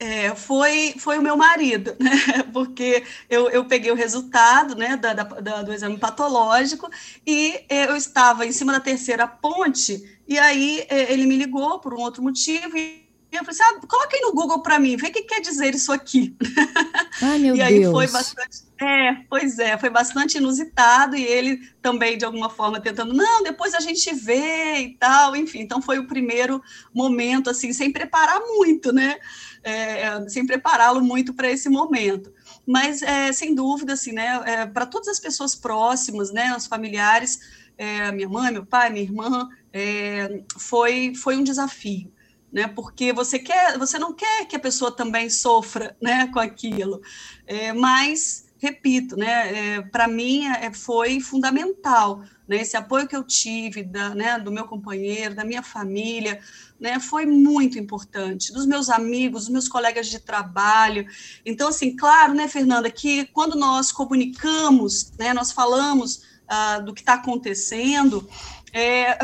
É, 0.00 0.32
foi, 0.34 0.94
foi 0.96 1.18
o 1.18 1.22
meu 1.22 1.36
marido, 1.36 1.96
né? 1.98 2.10
Porque 2.52 3.02
eu, 3.28 3.48
eu 3.50 3.64
peguei 3.64 3.90
o 3.90 3.96
resultado 3.96 4.76
né, 4.76 4.96
da, 4.96 5.12
da, 5.12 5.62
do 5.62 5.72
exame 5.72 5.98
patológico 5.98 6.88
e 7.26 7.60
eu 7.68 7.96
estava 7.96 8.46
em 8.46 8.52
cima 8.52 8.72
da 8.72 8.78
terceira 8.78 9.26
ponte, 9.26 10.20
e 10.26 10.38
aí 10.38 10.86
é, 10.88 11.12
ele 11.12 11.26
me 11.26 11.36
ligou 11.36 11.80
por 11.80 11.94
um 11.94 12.00
outro 12.00 12.22
motivo 12.22 12.76
e 12.76 13.07
eu 13.36 13.44
falei 13.44 13.60
assim: 13.60 13.62
ah, 13.62 13.86
coloca 13.86 14.16
aí 14.16 14.22
no 14.22 14.32
Google 14.32 14.62
para 14.62 14.78
mim, 14.78 14.96
vê 14.96 15.08
o 15.08 15.12
que 15.12 15.22
quer 15.22 15.40
dizer 15.40 15.74
isso 15.74 15.92
aqui. 15.92 16.36
Ai, 17.22 17.38
meu 17.38 17.56
e 17.56 17.62
aí 17.62 17.80
Deus. 17.80 17.92
foi 17.92 18.06
bastante. 18.06 18.68
É, 18.80 19.14
pois 19.28 19.58
é, 19.58 19.76
foi 19.76 19.90
bastante 19.90 20.38
inusitado, 20.38 21.16
e 21.16 21.24
ele 21.24 21.58
também, 21.82 22.16
de 22.16 22.24
alguma 22.24 22.48
forma, 22.48 22.80
tentando, 22.80 23.12
não, 23.12 23.42
depois 23.42 23.74
a 23.74 23.80
gente 23.80 24.14
vê 24.14 24.78
e 24.78 24.94
tal, 24.94 25.34
enfim. 25.34 25.60
Então 25.60 25.82
foi 25.82 25.98
o 25.98 26.06
primeiro 26.06 26.62
momento, 26.94 27.50
assim, 27.50 27.72
sem 27.72 27.92
preparar 27.92 28.40
muito, 28.40 28.92
né? 28.92 29.16
é, 29.62 30.28
sem 30.28 30.46
prepará-lo 30.46 31.00
muito 31.02 31.34
para 31.34 31.50
esse 31.50 31.68
momento. 31.68 32.32
Mas, 32.66 33.02
é, 33.02 33.32
sem 33.32 33.54
dúvida, 33.54 33.92
assim, 33.92 34.12
né, 34.12 34.42
é, 34.46 34.66
para 34.66 34.86
todas 34.86 35.08
as 35.08 35.20
pessoas 35.20 35.54
próximas, 35.54 36.32
né, 36.32 36.54
os 36.56 36.66
familiares, 36.66 37.38
é, 37.76 38.10
minha 38.12 38.28
mãe, 38.28 38.52
meu 38.52 38.64
pai, 38.64 38.90
minha 38.90 39.04
irmã, 39.04 39.48
é, 39.72 40.42
foi, 40.58 41.14
foi 41.14 41.36
um 41.36 41.44
desafio. 41.44 42.12
Né, 42.50 42.66
porque 42.66 43.12
você 43.12 43.38
quer, 43.38 43.76
você 43.78 43.98
não 43.98 44.14
quer 44.14 44.46
que 44.46 44.56
a 44.56 44.58
pessoa 44.58 44.90
também 44.90 45.28
sofra, 45.28 45.94
né, 46.00 46.28
com 46.28 46.38
aquilo, 46.38 47.02
é, 47.46 47.74
mas 47.74 48.48
repito, 48.58 49.16
né, 49.16 49.76
é, 49.76 49.82
para 49.82 50.08
mim 50.08 50.46
é, 50.46 50.72
foi 50.72 51.20
fundamental, 51.20 52.22
né, 52.46 52.60
esse 52.60 52.76
apoio 52.76 53.06
que 53.06 53.14
eu 53.14 53.22
tive 53.22 53.84
da, 53.84 54.14
né, 54.14 54.38
do 54.38 54.50
meu 54.50 54.64
companheiro, 54.64 55.34
da 55.34 55.44
minha 55.44 55.62
família, 55.62 56.40
né, 56.78 56.98
foi 56.98 57.24
muito 57.24 57.78
importante, 57.78 58.52
dos 58.52 58.66
meus 58.66 58.88
amigos, 58.88 59.42
dos 59.42 59.52
meus 59.52 59.68
colegas 59.68 60.08
de 60.08 60.18
trabalho. 60.18 61.06
Então, 61.46 61.68
assim, 61.68 61.96
claro, 61.96 62.34
né, 62.34 62.48
Fernanda, 62.48 62.90
que 62.90 63.26
quando 63.26 63.56
nós 63.56 63.92
comunicamos, 63.92 65.12
né, 65.18 65.32
nós 65.32 65.52
falamos 65.52 66.22
ah, 66.48 66.78
do 66.78 66.94
que 66.94 67.00
está 67.00 67.14
acontecendo, 67.14 68.28
é, 68.72 69.18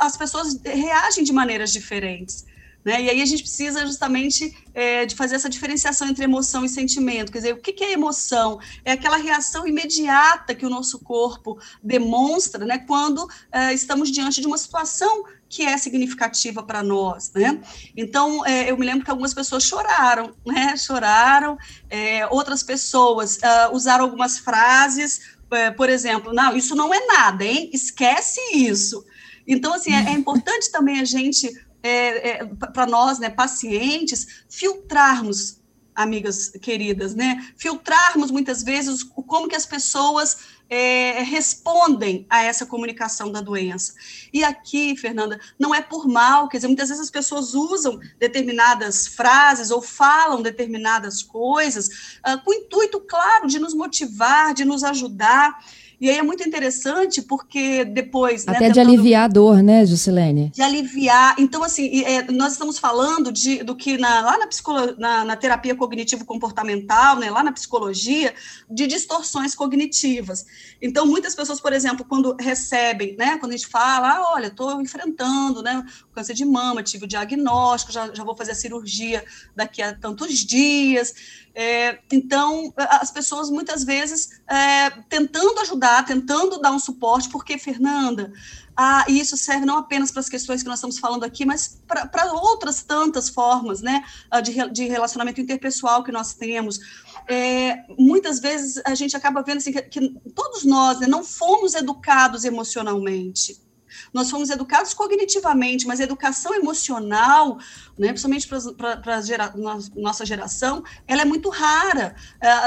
as 0.00 0.16
pessoas 0.16 0.58
reagem 0.64 1.24
de 1.24 1.32
maneiras 1.32 1.72
diferentes. 1.72 2.46
Né? 2.84 3.02
E 3.02 3.10
aí 3.10 3.22
a 3.22 3.26
gente 3.26 3.42
precisa 3.42 3.86
justamente 3.86 4.56
é, 4.72 5.04
de 5.04 5.14
fazer 5.14 5.36
essa 5.36 5.50
diferenciação 5.50 6.08
entre 6.08 6.24
emoção 6.24 6.64
e 6.64 6.68
sentimento. 6.68 7.30
Quer 7.30 7.38
dizer, 7.38 7.54
o 7.54 7.58
que, 7.58 7.72
que 7.72 7.84
é 7.84 7.92
emoção? 7.92 8.58
É 8.84 8.92
aquela 8.92 9.16
reação 9.16 9.66
imediata 9.66 10.54
que 10.54 10.64
o 10.64 10.70
nosso 10.70 10.98
corpo 11.00 11.58
demonstra 11.82 12.64
né, 12.64 12.78
quando 12.78 13.28
é, 13.52 13.74
estamos 13.74 14.10
diante 14.10 14.40
de 14.40 14.46
uma 14.46 14.58
situação 14.58 15.24
que 15.48 15.64
é 15.64 15.76
significativa 15.76 16.62
para 16.62 16.80
nós, 16.80 17.32
né? 17.34 17.60
Então, 17.96 18.46
é, 18.46 18.70
eu 18.70 18.78
me 18.78 18.86
lembro 18.86 19.04
que 19.04 19.10
algumas 19.10 19.34
pessoas 19.34 19.64
choraram, 19.64 20.32
né? 20.46 20.76
Choraram, 20.76 21.58
é, 21.90 22.24
outras 22.28 22.62
pessoas 22.62 23.36
uh, 23.38 23.74
usaram 23.74 24.04
algumas 24.04 24.38
frases, 24.38 25.36
é, 25.50 25.72
por 25.72 25.90
exemplo, 25.90 26.32
não, 26.32 26.56
isso 26.56 26.76
não 26.76 26.94
é 26.94 27.04
nada, 27.04 27.44
hein? 27.44 27.68
Esquece 27.72 28.40
isso. 28.54 29.04
Então, 29.44 29.74
assim, 29.74 29.92
é, 29.92 30.10
é 30.10 30.12
importante 30.12 30.70
também 30.70 31.00
a 31.00 31.04
gente 31.04 31.50
é, 31.82 32.30
é, 32.30 32.44
para 32.44 32.86
nós, 32.86 33.18
né, 33.18 33.30
pacientes, 33.30 34.44
filtrarmos, 34.48 35.60
amigas 35.94 36.50
queridas, 36.62 37.14
né, 37.14 37.52
filtrarmos 37.56 38.30
muitas 38.30 38.62
vezes 38.62 39.02
como 39.02 39.48
que 39.48 39.56
as 39.56 39.66
pessoas 39.66 40.38
é, 40.70 41.22
respondem 41.22 42.24
a 42.30 42.44
essa 42.44 42.64
comunicação 42.64 43.32
da 43.32 43.40
doença. 43.40 43.92
E 44.32 44.44
aqui, 44.44 44.96
Fernanda, 44.96 45.40
não 45.58 45.74
é 45.74 45.82
por 45.82 46.06
mal, 46.06 46.48
quer 46.48 46.58
dizer, 46.58 46.68
muitas 46.68 46.88
vezes 46.88 47.02
as 47.02 47.10
pessoas 47.10 47.54
usam 47.54 47.98
determinadas 48.20 49.08
frases 49.08 49.72
ou 49.72 49.82
falam 49.82 50.40
determinadas 50.40 51.24
coisas 51.24 51.88
uh, 52.24 52.40
com 52.44 52.52
o 52.52 52.54
intuito, 52.54 53.00
claro, 53.00 53.48
de 53.48 53.58
nos 53.58 53.74
motivar, 53.74 54.54
de 54.54 54.64
nos 54.64 54.84
ajudar. 54.84 55.58
E 56.00 56.08
aí 56.08 56.16
é 56.16 56.22
muito 56.22 56.42
interessante 56.42 57.20
porque 57.20 57.84
depois. 57.84 58.46
Né, 58.46 58.54
Até 58.54 58.68
né, 58.68 58.72
de 58.72 58.80
aliviar 58.80 59.24
a 59.24 59.28
dor, 59.28 59.62
né, 59.62 59.84
Juscelene? 59.84 60.50
De 60.54 60.62
aliviar. 60.62 61.34
Então, 61.38 61.62
assim, 61.62 62.02
é, 62.04 62.22
nós 62.32 62.52
estamos 62.52 62.78
falando 62.78 63.30
de, 63.30 63.62
do 63.62 63.76
que 63.76 63.98
na, 63.98 64.22
lá 64.22 64.38
na, 64.38 64.46
psicolo, 64.46 64.94
na, 64.98 65.24
na 65.26 65.36
terapia 65.36 65.74
cognitivo-comportamental, 65.74 67.16
né, 67.18 67.30
lá 67.30 67.42
na 67.42 67.52
psicologia, 67.52 68.32
de 68.70 68.86
distorções 68.86 69.54
cognitivas. 69.54 70.46
Então, 70.80 71.04
muitas 71.04 71.34
pessoas, 71.34 71.60
por 71.60 71.74
exemplo, 71.74 72.06
quando 72.08 72.34
recebem, 72.40 73.14
né, 73.18 73.36
quando 73.36 73.52
a 73.52 73.56
gente 73.56 73.66
fala, 73.66 74.16
ah, 74.16 74.32
olha, 74.32 74.46
estou 74.46 74.80
enfrentando 74.80 75.62
né, 75.62 75.84
câncer 76.20 76.34
de 76.34 76.44
mama, 76.44 76.82
tive 76.82 77.04
o 77.04 77.08
diagnóstico, 77.08 77.92
já, 77.92 78.12
já 78.14 78.22
vou 78.22 78.36
fazer 78.36 78.52
a 78.52 78.54
cirurgia 78.54 79.24
daqui 79.56 79.80
a 79.80 79.94
tantos 79.94 80.38
dias. 80.38 81.14
É, 81.54 81.98
então, 82.12 82.72
as 82.76 83.10
pessoas 83.10 83.50
muitas 83.50 83.82
vezes 83.82 84.40
é, 84.48 84.90
tentando 85.08 85.60
ajudar, 85.60 86.04
tentando 86.04 86.60
dar 86.60 86.72
um 86.72 86.78
suporte, 86.78 87.28
porque, 87.28 87.58
Fernanda, 87.58 88.32
ah, 88.76 89.04
isso 89.08 89.36
serve 89.36 89.64
não 89.64 89.78
apenas 89.78 90.10
para 90.10 90.20
as 90.20 90.28
questões 90.28 90.62
que 90.62 90.68
nós 90.68 90.78
estamos 90.78 90.98
falando 90.98 91.24
aqui, 91.24 91.44
mas 91.44 91.80
para 91.86 92.32
outras 92.34 92.82
tantas 92.82 93.28
formas 93.28 93.80
né, 93.80 94.04
de, 94.42 94.70
de 94.70 94.86
relacionamento 94.86 95.40
interpessoal 95.40 96.04
que 96.04 96.12
nós 96.12 96.34
temos. 96.34 96.78
É, 97.26 97.84
muitas 97.98 98.40
vezes 98.40 98.80
a 98.84 98.94
gente 98.94 99.16
acaba 99.16 99.42
vendo 99.42 99.58
assim, 99.58 99.72
que, 99.72 99.82
que 99.82 100.10
todos 100.34 100.64
nós 100.64 101.00
né, 101.00 101.06
não 101.06 101.24
fomos 101.24 101.74
educados 101.74 102.44
emocionalmente. 102.44 103.69
Nós 104.12 104.30
fomos 104.30 104.50
educados 104.50 104.94
cognitivamente, 104.94 105.86
mas 105.86 106.00
a 106.00 106.04
educação 106.04 106.54
emocional, 106.54 107.58
né, 107.98 108.08
principalmente 108.08 108.48
para 108.76 109.20
gera, 109.20 109.52
nossa 109.96 110.24
geração, 110.24 110.82
ela 111.06 111.22
é 111.22 111.24
muito 111.24 111.48
rara. 111.48 112.14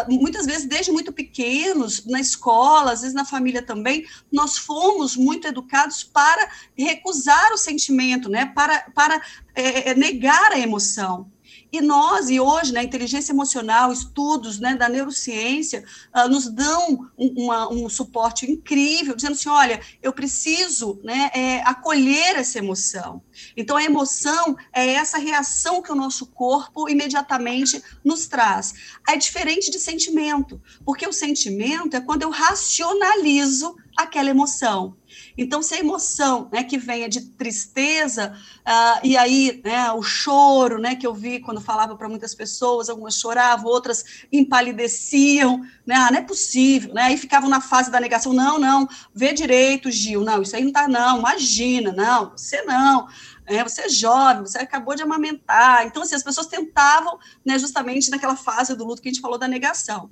Uh, 0.08 0.14
muitas 0.22 0.46
vezes, 0.46 0.66
desde 0.66 0.92
muito 0.92 1.12
pequenos, 1.12 2.06
na 2.06 2.20
escola, 2.20 2.92
às 2.92 3.02
vezes 3.02 3.16
na 3.16 3.26
família 3.26 3.62
também, 3.62 4.06
nós 4.32 4.58
fomos 4.58 5.16
muito 5.16 5.48
educados 5.48 6.04
para 6.04 6.50
recusar 6.78 7.52
o 7.52 7.58
sentimento, 7.58 8.30
né, 8.30 8.46
para, 8.46 8.82
para 8.94 9.22
é, 9.56 9.94
negar 9.96 10.52
a 10.52 10.60
emoção. 10.60 11.32
E 11.74 11.82
nós, 11.82 12.30
e 12.30 12.40
hoje, 12.40 12.72
na 12.72 12.82
né, 12.82 12.86
inteligência 12.86 13.32
emocional, 13.32 13.92
estudos 13.92 14.60
né, 14.60 14.76
da 14.76 14.88
neurociência, 14.88 15.84
uh, 16.16 16.30
nos 16.30 16.48
dão 16.48 17.10
um, 17.18 17.46
uma, 17.46 17.68
um, 17.68 17.90
suporte 17.90 18.46
incrível, 18.46 19.16
dizendo 19.16 19.32
assim: 19.32 19.50
olha, 19.50 19.82
eu 20.00 20.14
preciso 20.14 21.02
né, 21.04 21.32
é, 21.34 21.62
acolher 21.64 22.36
essa 22.36 22.60
emoção. 22.60 23.24
Então, 23.58 23.76
a 23.76 23.84
emoção 23.84 24.56
é 24.72 24.88
essa 24.88 25.18
reação 25.18 25.82
que 25.82 25.92
o 25.92 25.96
nosso 25.96 26.28
corpo 26.28 26.88
imediatamente 26.88 27.82
nos 28.06 28.28
traz. 28.28 28.76
É 29.10 29.18
diferente 29.18 29.72
de 29.72 29.80
sentimento, 29.80 30.62
porque 30.86 31.08
o 31.08 31.12
sentimento 31.12 31.98
é 31.98 32.02
quando 32.02 32.22
eu 32.22 32.30
racionalizo 32.30 33.76
aquela 33.98 34.30
emoção. 34.30 34.96
Então, 35.38 35.64
se 35.64 35.74
a 35.74 35.80
emoção 35.80 36.48
né, 36.52 36.64
que 36.64 36.78
vem 36.78 37.04
é 37.04 37.08
de 37.08 37.22
tristeza, 37.22 38.36
uh, 38.60 39.00
e 39.04 39.18
aí 39.18 39.62
né, 39.64 39.92
o 39.92 40.02
choro, 40.02 40.80
né, 40.80 40.96
que 40.96 41.06
eu 41.06 41.14
vi 41.14 41.40
quando 41.40 41.60
falava 41.60 41.96
para 41.96 42.08
muitas 42.08 42.36
pessoas, 42.36 42.90
algumas 42.90 43.16
choravam, 43.16 43.66
outras 43.66 44.04
empalideciam, 44.32 45.62
né, 45.86 45.96
ah, 45.96 46.12
não 46.12 46.20
é 46.20 46.22
possível, 46.22 46.94
né, 46.94 47.04
aí 47.04 47.18
ficavam 47.18 47.50
na 47.50 47.60
fase 47.60 47.90
da 47.90 48.00
negação, 48.00 48.32
não, 48.32 48.60
não, 48.60 48.88
vê 49.14 49.34
direito, 49.34 49.92
Gil, 49.92 50.22
não, 50.22 50.42
isso 50.42 50.56
aí 50.56 50.62
não 50.62 50.70
está, 50.70 50.88
não, 50.88 51.20
imagina, 51.20 51.92
não, 51.92 52.32
você 52.32 52.62
não, 52.62 53.08
é, 53.46 53.64
você 53.64 53.82
é 53.82 53.90
jovem, 53.90 54.44
você 54.44 54.60
acabou 54.60 54.96
de 54.96 55.02
amamentar, 55.02 55.86
então, 55.86 56.04
assim, 56.04 56.16
as 56.16 56.24
pessoas 56.24 56.48
tentavam, 56.48 57.18
né, 57.44 57.58
justamente 57.58 58.12
naquela 58.12 58.36
fase 58.36 58.76
do 58.76 58.86
luto 58.86 59.02
que 59.02 59.10
a 59.10 59.12
gente 59.12 59.22
falou 59.22 59.38
da 59.38 59.48
negação. 59.48 60.10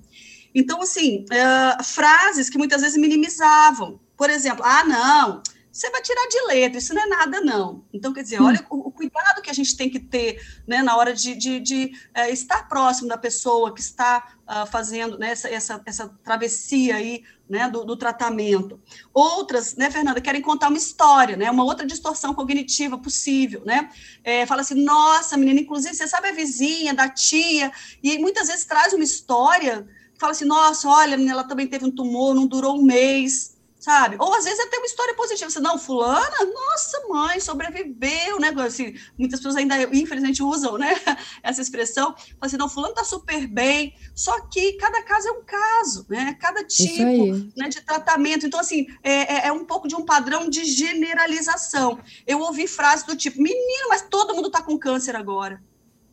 Então, 0.54 0.82
assim, 0.82 1.26
uh, 1.26 1.84
frases 1.84 2.50
que 2.50 2.58
muitas 2.58 2.82
vezes 2.82 2.98
minimizavam, 2.98 4.00
por 4.22 4.30
exemplo, 4.30 4.64
ah, 4.64 4.84
não, 4.84 5.42
você 5.72 5.90
vai 5.90 6.00
tirar 6.00 6.28
de 6.28 6.46
letra, 6.46 6.78
isso 6.78 6.94
não 6.94 7.02
é 7.02 7.08
nada, 7.08 7.42
não. 7.42 7.84
Então, 7.92 8.14
quer 8.14 8.22
dizer, 8.22 8.40
hum. 8.40 8.46
olha 8.46 8.64
o, 8.70 8.90
o 8.90 8.92
cuidado 8.92 9.42
que 9.42 9.50
a 9.50 9.54
gente 9.54 9.76
tem 9.76 9.90
que 9.90 10.00
ter 10.00 10.40
né, 10.68 10.84
na 10.84 10.96
hora 10.96 11.12
de, 11.12 11.34
de, 11.34 11.60
de 11.60 11.92
uh, 12.16 12.32
estar 12.32 12.70
próximo 12.70 13.10
da 13.10 13.18
pessoa 13.18 13.74
que 13.74 13.82
está 13.82 14.36
uh, 14.48 14.68
fazendo 14.68 15.18
né, 15.18 15.32
essa, 15.32 15.50
essa, 15.50 15.82
essa 15.88 16.08
travessia 16.24 16.98
aí 16.98 17.24
né, 17.50 17.68
do, 17.68 17.84
do, 17.84 17.98
tratamento. 17.98 18.80
Outras, 19.12 19.76
né, 19.76 19.90
Fernanda, 19.90 20.22
querem 20.22 20.44
contar 20.44 20.68
uma 20.68 20.78
história, 20.78 21.36
né, 21.36 21.50
uma 21.50 21.64
outra 21.64 21.84
distorção 21.84 22.32
cognitiva 22.36 23.00
possível, 23.00 23.64
né? 23.66 23.90
É, 24.24 24.46
fala 24.46 24.62
assim, 24.62 24.84
nossa, 24.84 25.36
menina, 25.36 25.62
inclusive, 25.62 25.96
você 25.96 26.08
sabe 26.08 26.28
a 26.28 26.32
vizinha, 26.32 26.94
da 26.94 27.10
tia, 27.10 27.72
e 28.04 28.20
muitas 28.20 28.50
vezes 28.50 28.66
traz 28.66 28.94
uma 28.94 29.04
história, 29.04 29.88
fala 30.20 30.34
assim, 30.34 30.46
nossa, 30.46 30.88
olha, 30.88 31.16
ela 31.16 31.44
também 31.44 31.66
teve 31.66 31.86
um 31.86 31.92
tumor, 31.92 32.36
não 32.36 32.46
durou 32.46 32.78
um 32.78 32.84
mês, 32.84 33.60
sabe? 33.82 34.16
Ou 34.20 34.34
às 34.36 34.46
vezes 34.46 34.60
até 34.60 34.78
uma 34.78 34.86
história 34.86 35.16
positiva. 35.16 35.50
Você, 35.50 35.60
não, 35.60 35.78
fulana, 35.78 36.46
nossa 36.46 37.08
mãe, 37.10 37.40
sobreviveu, 37.40 38.40
né? 38.40 38.54
Assim, 38.64 38.94
muitas 39.18 39.40
pessoas 39.40 39.56
ainda, 39.56 39.76
infelizmente, 39.92 40.44
usam, 40.44 40.78
né? 40.78 40.96
Essa 41.42 41.62
expressão. 41.62 42.14
Fala 42.14 42.38
assim, 42.42 42.58
não, 42.58 42.70
fulano 42.70 42.94
tá 42.94 43.04
super 43.04 43.48
bem. 43.48 43.96
Só 44.16 44.40
que 44.42 44.74
cada 44.74 45.02
caso 45.02 45.30
é 45.30 45.32
um 45.32 45.44
caso, 45.44 46.06
né? 46.08 46.38
Cada 46.40 46.64
tipo 46.64 47.52
né, 47.58 47.70
de 47.70 47.82
tratamento. 47.82 48.46
Então, 48.46 48.60
assim, 48.60 48.86
é, 49.04 49.34
é, 49.34 49.48
é, 49.48 49.52
um 49.52 49.66
pouco 49.66 49.88
de 49.88 49.96
um 49.96 50.06
padrão 50.06 50.48
de 50.48 50.64
generalização. 50.64 52.00
Eu 52.28 52.40
ouvi 52.40 52.68
frases 52.68 53.06
do 53.06 53.16
tipo, 53.16 53.42
menino, 53.42 53.90
mas 53.90 54.04
todo 54.04 54.36
mundo 54.36 54.52
tá 54.52 54.62
com 54.62 54.78
câncer 54.78 55.16
agora. 55.16 55.60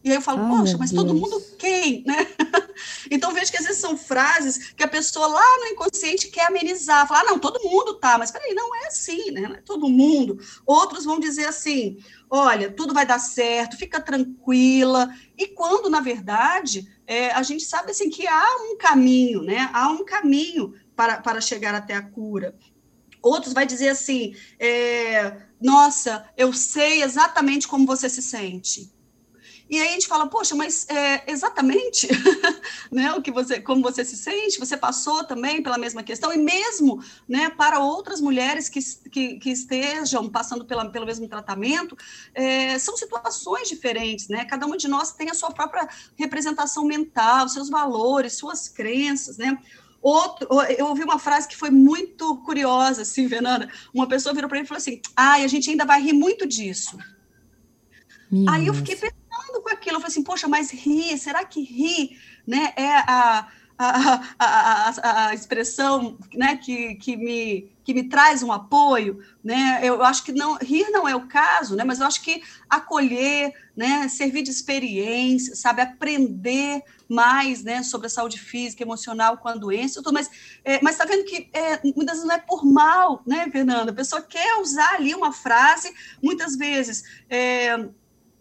E 0.09 0.11
aí 0.11 0.17
eu 0.17 0.23
falo, 0.23 0.49
poxa, 0.49 0.79
mas 0.79 0.91
Deus. 0.91 1.03
todo 1.03 1.15
mundo 1.15 1.39
quem, 1.59 2.03
né? 2.07 2.27
então 3.11 3.35
vejo 3.35 3.53
que 3.53 3.59
às 3.59 3.67
vezes 3.67 3.79
são 3.79 3.95
frases 3.95 4.73
que 4.73 4.83
a 4.83 4.89
pessoa 4.89 5.27
lá 5.27 5.59
no 5.61 5.67
inconsciente 5.67 6.29
quer 6.29 6.47
amenizar, 6.47 7.07
falar, 7.07 7.21
ah, 7.21 7.25
não, 7.25 7.39
todo 7.39 7.63
mundo 7.63 7.97
tá, 7.97 8.17
mas 8.17 8.31
peraí, 8.31 8.55
não 8.55 8.75
é 8.75 8.87
assim, 8.87 9.31
né? 9.31 9.43
Não 9.43 9.57
é 9.57 9.61
todo 9.61 9.87
mundo. 9.87 10.39
Outros 10.65 11.05
vão 11.05 11.21
dizer 11.21 11.45
assim, 11.45 11.99
olha, 12.31 12.73
tudo 12.73 12.95
vai 12.95 13.05
dar 13.05 13.19
certo, 13.19 13.77
fica 13.77 14.01
tranquila. 14.01 15.15
E 15.37 15.49
quando, 15.49 15.91
na 15.91 16.01
verdade, 16.01 16.89
é, 17.07 17.31
a 17.33 17.43
gente 17.43 17.65
sabe 17.65 17.91
assim 17.91 18.09
que 18.09 18.27
há 18.27 18.47
um 18.63 18.79
caminho, 18.79 19.43
né? 19.43 19.69
Há 19.75 19.91
um 19.91 20.07
caminho 20.07 20.73
para, 20.97 21.21
para 21.21 21.43
chegar 21.43 21.75
até 21.75 21.95
a 21.95 22.03
cura. 22.03 22.57
Outros 23.21 23.53
vai 23.53 23.67
dizer 23.67 23.91
assim, 23.91 24.35
é, 24.59 25.37
nossa, 25.61 26.27
eu 26.35 26.51
sei 26.55 27.03
exatamente 27.03 27.69
como 27.69 27.85
você 27.85 28.09
se 28.09 28.23
sente 28.23 28.97
e 29.71 29.79
aí 29.81 29.89
a 29.89 29.93
gente 29.93 30.07
fala, 30.07 30.27
poxa, 30.27 30.55
mas 30.55 30.87
é, 30.89 31.31
exatamente 31.31 32.09
né, 32.91 33.13
o 33.13 33.21
que 33.21 33.31
você, 33.31 33.61
como 33.61 33.83
você 33.83 34.05
se 34.05 34.17
sente, 34.17 34.59
você 34.59 34.77
passou 34.77 35.25
também 35.25 35.63
pela 35.63 35.77
mesma 35.77 36.03
questão, 36.03 36.33
e 36.33 36.39
mesmo 36.39 37.03
né, 37.29 37.51
para 37.51 37.79
outras 37.79 38.21
mulheres 38.21 38.69
que, 38.69 38.81
que, 39.11 39.39
que 39.39 39.51
estejam 39.51 40.29
passando 40.29 40.65
pela, 40.65 40.89
pelo 40.91 41.07
mesmo 41.07 41.29
tratamento, 41.29 41.97
é, 42.35 42.79
são 42.79 42.97
situações 42.97 43.69
diferentes, 43.69 44.29
né? 44.29 44.45
Cada 44.45 44.67
uma 44.67 44.77
de 44.77 44.89
nós 44.89 45.13
tem 45.13 45.31
a 45.31 45.35
sua 45.35 45.51
própria 45.51 45.89
representação 46.17 46.85
mental, 46.85 47.49
seus 47.49 47.69
valores, 47.69 48.35
suas 48.35 48.69
crenças, 48.69 49.37
né? 49.37 49.59
Outro, 50.01 50.49
eu 50.77 50.87
ouvi 50.87 51.03
uma 51.03 51.19
frase 51.19 51.49
que 51.49 51.57
foi 51.57 51.71
muito 51.71 52.37
curiosa, 52.39 53.03
assim, 53.03 53.29
Fernanda. 53.29 53.69
Uma 53.93 54.07
pessoa 54.07 54.35
virou 54.35 54.49
para 54.49 54.59
mim 54.59 54.65
e 54.65 54.69
falou 54.69 54.79
assim: 54.79 55.01
ai, 55.17 55.45
a 55.45 55.49
gente 55.49 55.69
ainda 55.71 55.85
vai 55.85 56.01
rir 56.01 56.13
muito 56.13 56.47
disso. 56.47 56.97
Minha 58.31 58.53
Aí 58.53 58.67
eu 58.67 58.75
fiquei 58.75 58.95
pensando, 58.95 59.18
com 59.63 59.71
aquilo. 59.71 59.97
Eu 59.97 60.01
falei 60.01 60.13
assim, 60.13 60.23
poxa, 60.23 60.49
mas 60.49 60.71
rir, 60.71 61.17
será 61.19 61.45
que 61.45 61.61
rir 61.63 62.19
né, 62.47 62.73
é 62.77 62.89
a, 62.89 63.49
a, 63.79 64.23
a, 64.39 65.29
a, 65.29 65.35
expressão 65.35 66.19
né, 66.35 66.57
que, 66.57 66.97
que, 66.97 67.17
me, 67.17 67.71
que 67.85 67.95
me 67.95 68.05
traz 68.05 68.43
um 68.43 68.51
apoio? 68.51 69.21
Né? 69.43 69.81
Eu 69.83 70.03
acho 70.03 70.25
que 70.25 70.33
não, 70.33 70.57
rir 70.57 70.91
não 70.91 71.09
é 71.09 71.15
o 71.15 71.29
caso, 71.29 71.77
né, 71.77 71.85
mas 71.85 72.01
eu 72.01 72.07
acho 72.07 72.21
que 72.23 72.43
acolher, 72.69 73.53
né, 73.77 74.09
servir 74.09 74.43
de 74.43 74.51
experiência, 74.51 75.55
sabe, 75.55 75.81
aprender 75.81 76.83
mais 77.09 77.63
né, 77.63 77.83
sobre 77.83 78.09
a 78.09 78.11
saúde 78.11 78.39
física, 78.39 78.83
emocional 78.83 79.39
com 79.39 79.49
a 79.49 79.55
doença, 79.55 80.03
tudo, 80.03 80.13
mas 80.13 80.31
é, 80.65 80.79
mas 80.83 80.95
está 80.95 81.07
vendo 81.07 81.25
que 81.25 81.49
é, 81.53 81.81
muitas 81.83 82.17
vezes 82.17 82.25
não 82.25 82.35
é 82.35 82.39
por 82.39 82.65
mal, 82.67 83.23
né, 83.27 83.49
Fernanda? 83.51 83.91
A 83.91 83.95
pessoa 83.95 84.21
quer 84.21 84.61
usar 84.61 84.97
ali 84.97 85.15
uma 85.15 85.33
frase, 85.33 85.91
muitas 86.23 86.57
vezes. 86.57 87.03
É, 87.31 87.89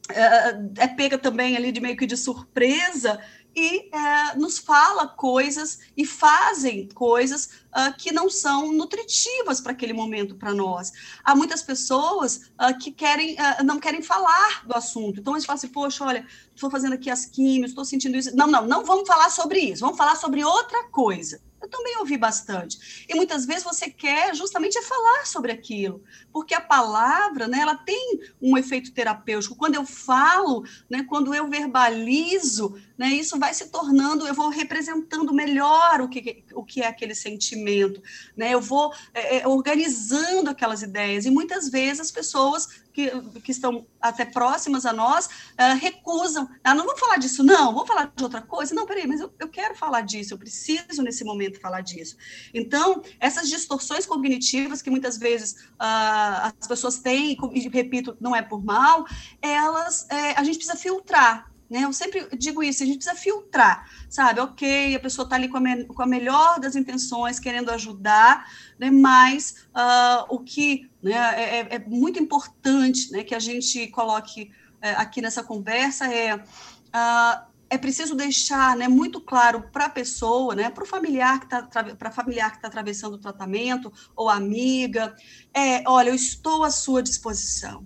é, 0.09 0.83
é 0.83 0.87
pega 0.87 1.17
também 1.17 1.55
ali 1.55 1.71
de 1.71 1.79
meio 1.79 1.97
que 1.97 2.05
de 2.05 2.17
surpresa 2.17 3.19
e 3.57 3.89
é, 3.91 4.35
nos 4.35 4.59
fala 4.59 5.07
coisas 5.07 5.79
e 5.97 6.05
fazem 6.05 6.87
coisas 6.89 7.49
uh, 7.75 7.91
que 7.97 8.11
não 8.11 8.29
são 8.29 8.71
nutritivas 8.71 9.59
para 9.59 9.71
aquele 9.71 9.93
momento 9.93 10.35
para 10.35 10.53
nós. 10.53 10.93
Há 11.23 11.35
muitas 11.35 11.63
pessoas 11.63 12.51
uh, 12.61 12.77
que 12.79 12.91
querem 12.91 13.33
uh, 13.33 13.63
não 13.65 13.79
querem 13.79 14.03
falar 14.03 14.63
do 14.67 14.75
assunto. 14.75 15.19
Então 15.19 15.33
a 15.33 15.39
gente 15.39 15.47
fala 15.47 15.57
assim, 15.57 15.69
poxa, 15.69 16.05
olha, 16.05 16.27
estou 16.53 16.69
fazendo 16.69 16.93
aqui 16.93 17.09
as 17.09 17.25
químicas, 17.25 17.71
estou 17.71 17.83
sentindo 17.83 18.15
isso. 18.15 18.35
Não, 18.35 18.45
não, 18.45 18.63
não 18.63 18.85
vamos 18.85 19.07
falar 19.07 19.31
sobre 19.31 19.59
isso, 19.59 19.81
vamos 19.81 19.97
falar 19.97 20.15
sobre 20.15 20.43
outra 20.43 20.87
coisa. 20.89 21.41
Eu 21.61 21.69
também 21.69 21.97
ouvi 21.97 22.17
bastante. 22.17 23.05
E 23.09 23.15
muitas 23.15 23.45
vezes 23.45 23.63
você 23.63 23.89
quer 23.89 24.35
justamente 24.35 24.77
é 24.77 24.81
falar 24.81 25.25
sobre 25.25 25.51
aquilo, 25.51 26.03
porque 26.31 26.53
a 26.53 26.61
palavra, 26.61 27.47
né, 27.47 27.59
ela 27.59 27.75
tem 27.75 28.19
um 28.41 28.57
efeito 28.57 28.93
terapêutico. 28.93 29.55
Quando 29.55 29.75
eu 29.75 29.85
falo, 29.85 30.63
né, 30.89 31.03
quando 31.07 31.33
eu 31.33 31.49
verbalizo, 31.49 32.79
né, 32.97 33.09
isso 33.09 33.37
vai 33.39 33.53
se 33.53 33.67
tornando, 33.67 34.27
eu 34.27 34.33
vou 34.33 34.49
representando 34.49 35.33
melhor 35.33 36.01
o 36.01 36.09
que, 36.09 36.43
o 36.53 36.63
que 36.63 36.81
é 36.81 36.87
aquele 36.87 37.13
sentimento, 37.13 38.01
né, 38.35 38.53
eu 38.53 38.61
vou 38.61 38.93
é, 39.13 39.37
é 39.37 39.47
organizando 39.47 40.49
aquelas 40.49 40.81
ideias. 40.81 41.25
E 41.25 41.29
muitas 41.29 41.69
vezes 41.69 41.99
as 41.99 42.11
pessoas 42.11 42.67
que, 42.97 43.11
que 43.41 43.51
estão 43.51 43.85
até 44.01 44.25
próximas 44.25 44.83
a 44.83 44.91
nós 44.91 45.27
uh, 45.27 45.77
recusam. 45.79 46.49
Ah, 46.63 46.73
não 46.73 46.83
vou 46.83 46.97
falar 46.97 47.17
disso, 47.17 47.43
não, 47.43 47.71
vou 47.71 47.85
falar 47.85 48.11
de 48.15 48.23
outra 48.23 48.41
coisa. 48.41 48.73
Não, 48.73 48.87
peraí, 48.87 49.05
mas 49.05 49.21
eu, 49.21 49.31
eu 49.37 49.47
quero 49.47 49.75
falar 49.75 50.01
disso, 50.01 50.33
eu 50.33 50.37
preciso 50.37 51.03
nesse 51.03 51.23
momento 51.23 51.61
falar 51.61 51.81
disso. 51.81 52.17
Então, 52.51 53.03
essas 53.19 53.49
distorções 53.49 54.07
cognitivas 54.07 54.81
que 54.81 54.89
muitas 54.89 55.19
vezes 55.19 55.67
uh, 55.73 56.49
as 56.59 56.67
pessoas 56.67 56.97
têm, 56.97 57.37
e 57.53 57.69
repito, 57.69 58.17
não 58.19 58.35
é 58.35 58.41
por 58.41 58.65
mal, 58.65 59.05
elas, 59.43 60.07
é, 60.09 60.31
a 60.31 60.43
gente 60.43 60.57
precisa 60.57 60.75
filtrar. 60.75 61.51
Né? 61.69 61.83
Eu 61.83 61.91
sempre 61.91 62.27
digo 62.37 62.63
isso, 62.63 62.81
a 62.81 62.85
gente 62.85 62.99
precisa 62.99 63.15
filtrar, 63.15 63.89
sabe? 64.09 64.39
Ok, 64.39 64.95
a 64.95 64.99
pessoa 64.99 65.25
está 65.25 65.35
ali 65.35 65.49
com 65.49 65.57
a, 65.57 65.61
me, 65.61 65.83
com 65.85 66.01
a, 66.01 66.07
melhor 66.07 66.59
das 66.59 66.75
intenções, 66.75 67.39
querendo 67.39 67.69
ajudar, 67.71 68.49
né? 68.79 68.89
mas 68.89 69.67
uh, 69.75 70.25
o 70.29 70.39
que 70.39 70.89
né, 71.03 71.13
é, 71.13 71.59
é, 71.59 71.75
é, 71.75 71.79
muito 71.79 72.19
importante 72.19 73.11
né, 73.11 73.23
que 73.23 73.35
a 73.35 73.39
gente 73.39 73.87
coloque 73.87 74.49
é, 74.81 74.91
aqui 74.91 75.21
nessa 75.21 75.43
conversa 75.43 76.05
é 76.13 76.35
uh, 76.35 77.47
é 77.69 77.77
preciso 77.77 78.15
deixar 78.15 78.75
né, 78.77 78.87
muito 78.87 79.19
claro 79.19 79.69
para 79.71 79.85
a 79.85 79.89
pessoa, 79.89 80.55
né, 80.55 80.69
para 80.69 80.83
o 80.83 80.87
familiar 80.87 81.39
que 81.39 81.45
está 81.45 81.83
para 81.83 82.11
familiar 82.11 82.51
que 82.51 82.57
está 82.57 82.67
atravessando 82.67 83.15
o 83.15 83.17
tratamento 83.17 83.91
ou 84.15 84.29
amiga, 84.29 85.15
é, 85.53 85.83
olha, 85.85 86.09
eu 86.09 86.15
estou 86.15 86.63
à 86.63 86.71
sua 86.71 87.03
disposição. 87.03 87.85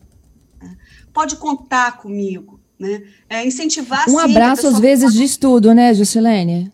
Né? 0.61 0.77
Pode 1.11 1.35
contar 1.37 1.97
comigo, 1.97 2.60
né? 2.81 3.03
É, 3.29 3.45
incentivar. 3.45 4.09
Um 4.09 4.17
abraço 4.17 4.65
às 4.65 4.79
vezes 4.79 5.13
de 5.13 5.23
estudo, 5.23 5.71
né, 5.71 5.93
Juscelene? 5.93 6.71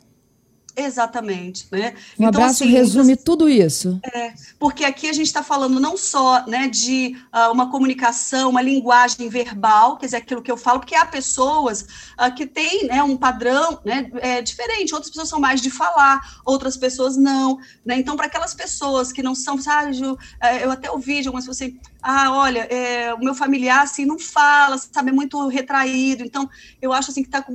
Exatamente. 0.79 1.65
Né? 1.71 1.95
Um 2.19 2.27
então, 2.27 2.27
abraço 2.27 2.63
assim, 2.63 2.71
resume 2.71 3.15
tudo 3.15 3.49
isso. 3.49 3.99
É, 4.13 4.31
porque 4.59 4.85
aqui 4.85 5.09
a 5.09 5.13
gente 5.13 5.25
está 5.25 5.41
falando 5.41 5.79
não 5.79 5.97
só 5.97 6.45
né, 6.45 6.67
de 6.67 7.17
uh, 7.33 7.51
uma 7.51 7.71
comunicação, 7.71 8.51
uma 8.51 8.61
linguagem 8.61 9.27
verbal, 9.27 9.97
quer 9.97 10.05
dizer, 10.05 10.17
aquilo 10.17 10.41
que 10.41 10.51
eu 10.51 10.55
falo, 10.55 10.79
porque 10.79 10.93
há 10.93 11.03
pessoas 11.03 11.81
uh, 11.81 12.33
que 12.33 12.45
têm 12.45 12.85
né, 12.85 13.01
um 13.01 13.17
padrão 13.17 13.79
né, 13.83 14.09
é, 14.17 14.39
diferente, 14.39 14.93
outras 14.93 15.09
pessoas 15.09 15.29
são 15.29 15.39
mais 15.39 15.61
de 15.61 15.71
falar, 15.71 16.21
outras 16.45 16.77
pessoas 16.77 17.17
não. 17.17 17.57
Né? 17.83 17.97
Então, 17.97 18.15
para 18.15 18.27
aquelas 18.27 18.53
pessoas 18.53 19.11
que 19.11 19.23
não 19.23 19.33
são, 19.33 19.59
sabe, 19.59 19.99
eu, 19.99 20.15
é, 20.39 20.63
eu 20.63 20.69
até 20.69 20.91
ouvi 20.91 21.21
de 21.21 21.27
algumas 21.27 21.47
pessoas 21.47 21.59
assim, 21.59 21.79
ah, 22.01 22.31
olha, 22.31 22.61
é, 22.61 23.13
o 23.13 23.19
meu 23.19 23.33
familiar 23.33 23.83
assim 23.83 24.05
não 24.05 24.19
fala, 24.19 24.77
sabe, 24.77 25.09
é 25.09 25.13
muito 25.13 25.47
retraído, 25.47 26.23
então 26.23 26.49
eu 26.81 26.93
acho 26.93 27.11
assim 27.11 27.23
que 27.23 27.27
está 27.27 27.45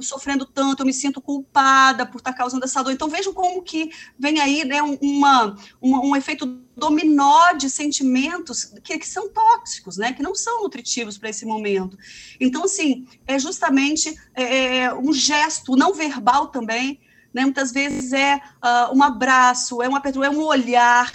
sofrendo 0.00 0.44
tanto, 0.44 0.80
eu 0.80 0.86
me 0.86 0.92
sinto 0.92 1.20
culpada 1.20 2.04
por 2.04 2.18
estar 2.18 2.32
tá 2.32 2.38
causando 2.38 2.64
essa 2.64 2.82
dor. 2.82 2.92
Então 2.92 3.08
vejam 3.08 3.32
como 3.32 3.62
que 3.62 3.90
vem 4.18 4.40
aí 4.40 4.64
né, 4.64 4.82
uma, 4.82 5.56
uma 5.80 6.04
um 6.04 6.16
efeito 6.16 6.46
dominó 6.76 7.52
de 7.52 7.70
sentimentos 7.70 8.72
que, 8.82 8.98
que 8.98 9.06
são 9.06 9.28
tóxicos, 9.28 9.96
né, 9.96 10.12
que 10.12 10.22
não 10.22 10.34
são 10.34 10.62
nutritivos 10.62 11.16
para 11.16 11.30
esse 11.30 11.44
momento. 11.44 11.96
Então, 12.40 12.64
assim, 12.64 13.06
é 13.26 13.38
justamente 13.38 14.14
é, 14.34 14.78
é 14.78 14.94
um 14.94 15.12
gesto 15.12 15.76
não 15.76 15.94
verbal 15.94 16.48
também, 16.48 17.00
né, 17.32 17.42
muitas 17.42 17.72
vezes 17.72 18.12
é 18.12 18.36
uh, 18.36 18.96
um 18.96 19.02
abraço, 19.02 19.82
é 19.82 19.88
uma 19.88 20.02
é 20.04 20.30
um 20.30 20.42
olhar, 20.42 21.10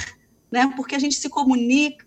né, 0.51 0.71
porque 0.75 0.95
a 0.95 0.99
gente 0.99 1.15
se 1.15 1.29
comunica 1.29 2.06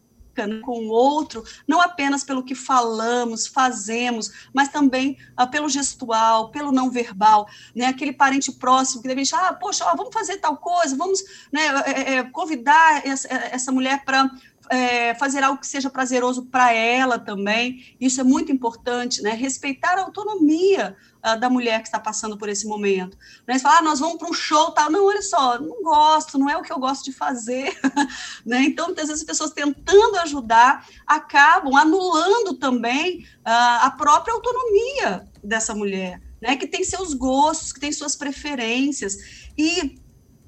com 0.62 0.86
o 0.86 0.88
outro, 0.88 1.44
não 1.66 1.80
apenas 1.80 2.24
pelo 2.24 2.42
que 2.42 2.54
falamos, 2.54 3.46
fazemos, 3.46 4.48
mas 4.54 4.68
também 4.68 5.18
ah, 5.36 5.46
pelo 5.46 5.68
gestual, 5.68 6.50
pelo 6.50 6.72
não 6.72 6.90
verbal, 6.90 7.48
né? 7.74 7.86
Aquele 7.86 8.12
parente 8.12 8.52
próximo 8.52 9.02
que 9.02 9.08
deve 9.08 9.22
achar, 9.22 9.48
ah, 9.48 9.52
poxa, 9.52 9.84
ó, 9.84 9.94
vamos 9.96 10.14
fazer 10.14 10.38
tal 10.38 10.56
coisa, 10.56 10.96
vamos 10.96 11.22
né, 11.52 11.62
é, 11.86 12.14
é, 12.14 12.22
convidar 12.24 13.06
essa, 13.06 13.28
essa 13.28 13.72
mulher 13.72 14.04
para 14.04 14.30
é, 14.70 15.14
fazer 15.16 15.42
algo 15.42 15.60
que 15.60 15.66
seja 15.66 15.90
prazeroso 15.90 16.46
para 16.46 16.72
ela 16.72 17.18
também. 17.18 17.96
Isso 18.00 18.20
é 18.20 18.24
muito 18.24 18.52
importante, 18.52 19.20
né? 19.20 19.32
Respeitar 19.32 19.98
a 19.98 20.02
autonomia 20.02 20.96
uh, 21.26 21.38
da 21.40 21.50
mulher 21.50 21.80
que 21.80 21.88
está 21.88 21.98
passando 21.98 22.38
por 22.38 22.48
esse 22.48 22.68
momento. 22.68 23.18
Né? 23.48 23.54
Você 23.54 23.60
fala, 23.60 23.78
ah, 23.78 23.82
nós 23.82 23.98
vamos 23.98 24.16
para 24.16 24.30
um 24.30 24.32
show 24.32 24.70
tal. 24.70 24.88
Não, 24.88 25.06
olha 25.06 25.22
só, 25.22 25.58
não 25.58 25.82
gosto, 25.82 26.38
não 26.38 26.48
é 26.48 26.56
o 26.56 26.62
que 26.62 26.72
eu 26.72 26.78
gosto 26.78 27.04
de 27.04 27.12
fazer. 27.12 27.76
né? 28.46 28.62
Então, 28.62 28.86
muitas 28.86 29.08
vezes 29.08 29.22
as 29.22 29.26
pessoas 29.26 29.50
tentando 29.50 30.16
ajudar 30.18 30.86
acabam 31.04 31.74
anulando 31.74 32.54
também 32.54 33.26
uh, 33.40 33.82
a 33.82 33.94
própria 33.98 34.34
autonomia 34.34 35.28
dessa 35.42 35.74
mulher. 35.74 36.22
Né, 36.40 36.56
que 36.56 36.66
tem 36.66 36.82
seus 36.82 37.12
gostos, 37.12 37.70
que 37.70 37.78
tem 37.78 37.92
suas 37.92 38.16
preferências. 38.16 39.50
E 39.58 40.00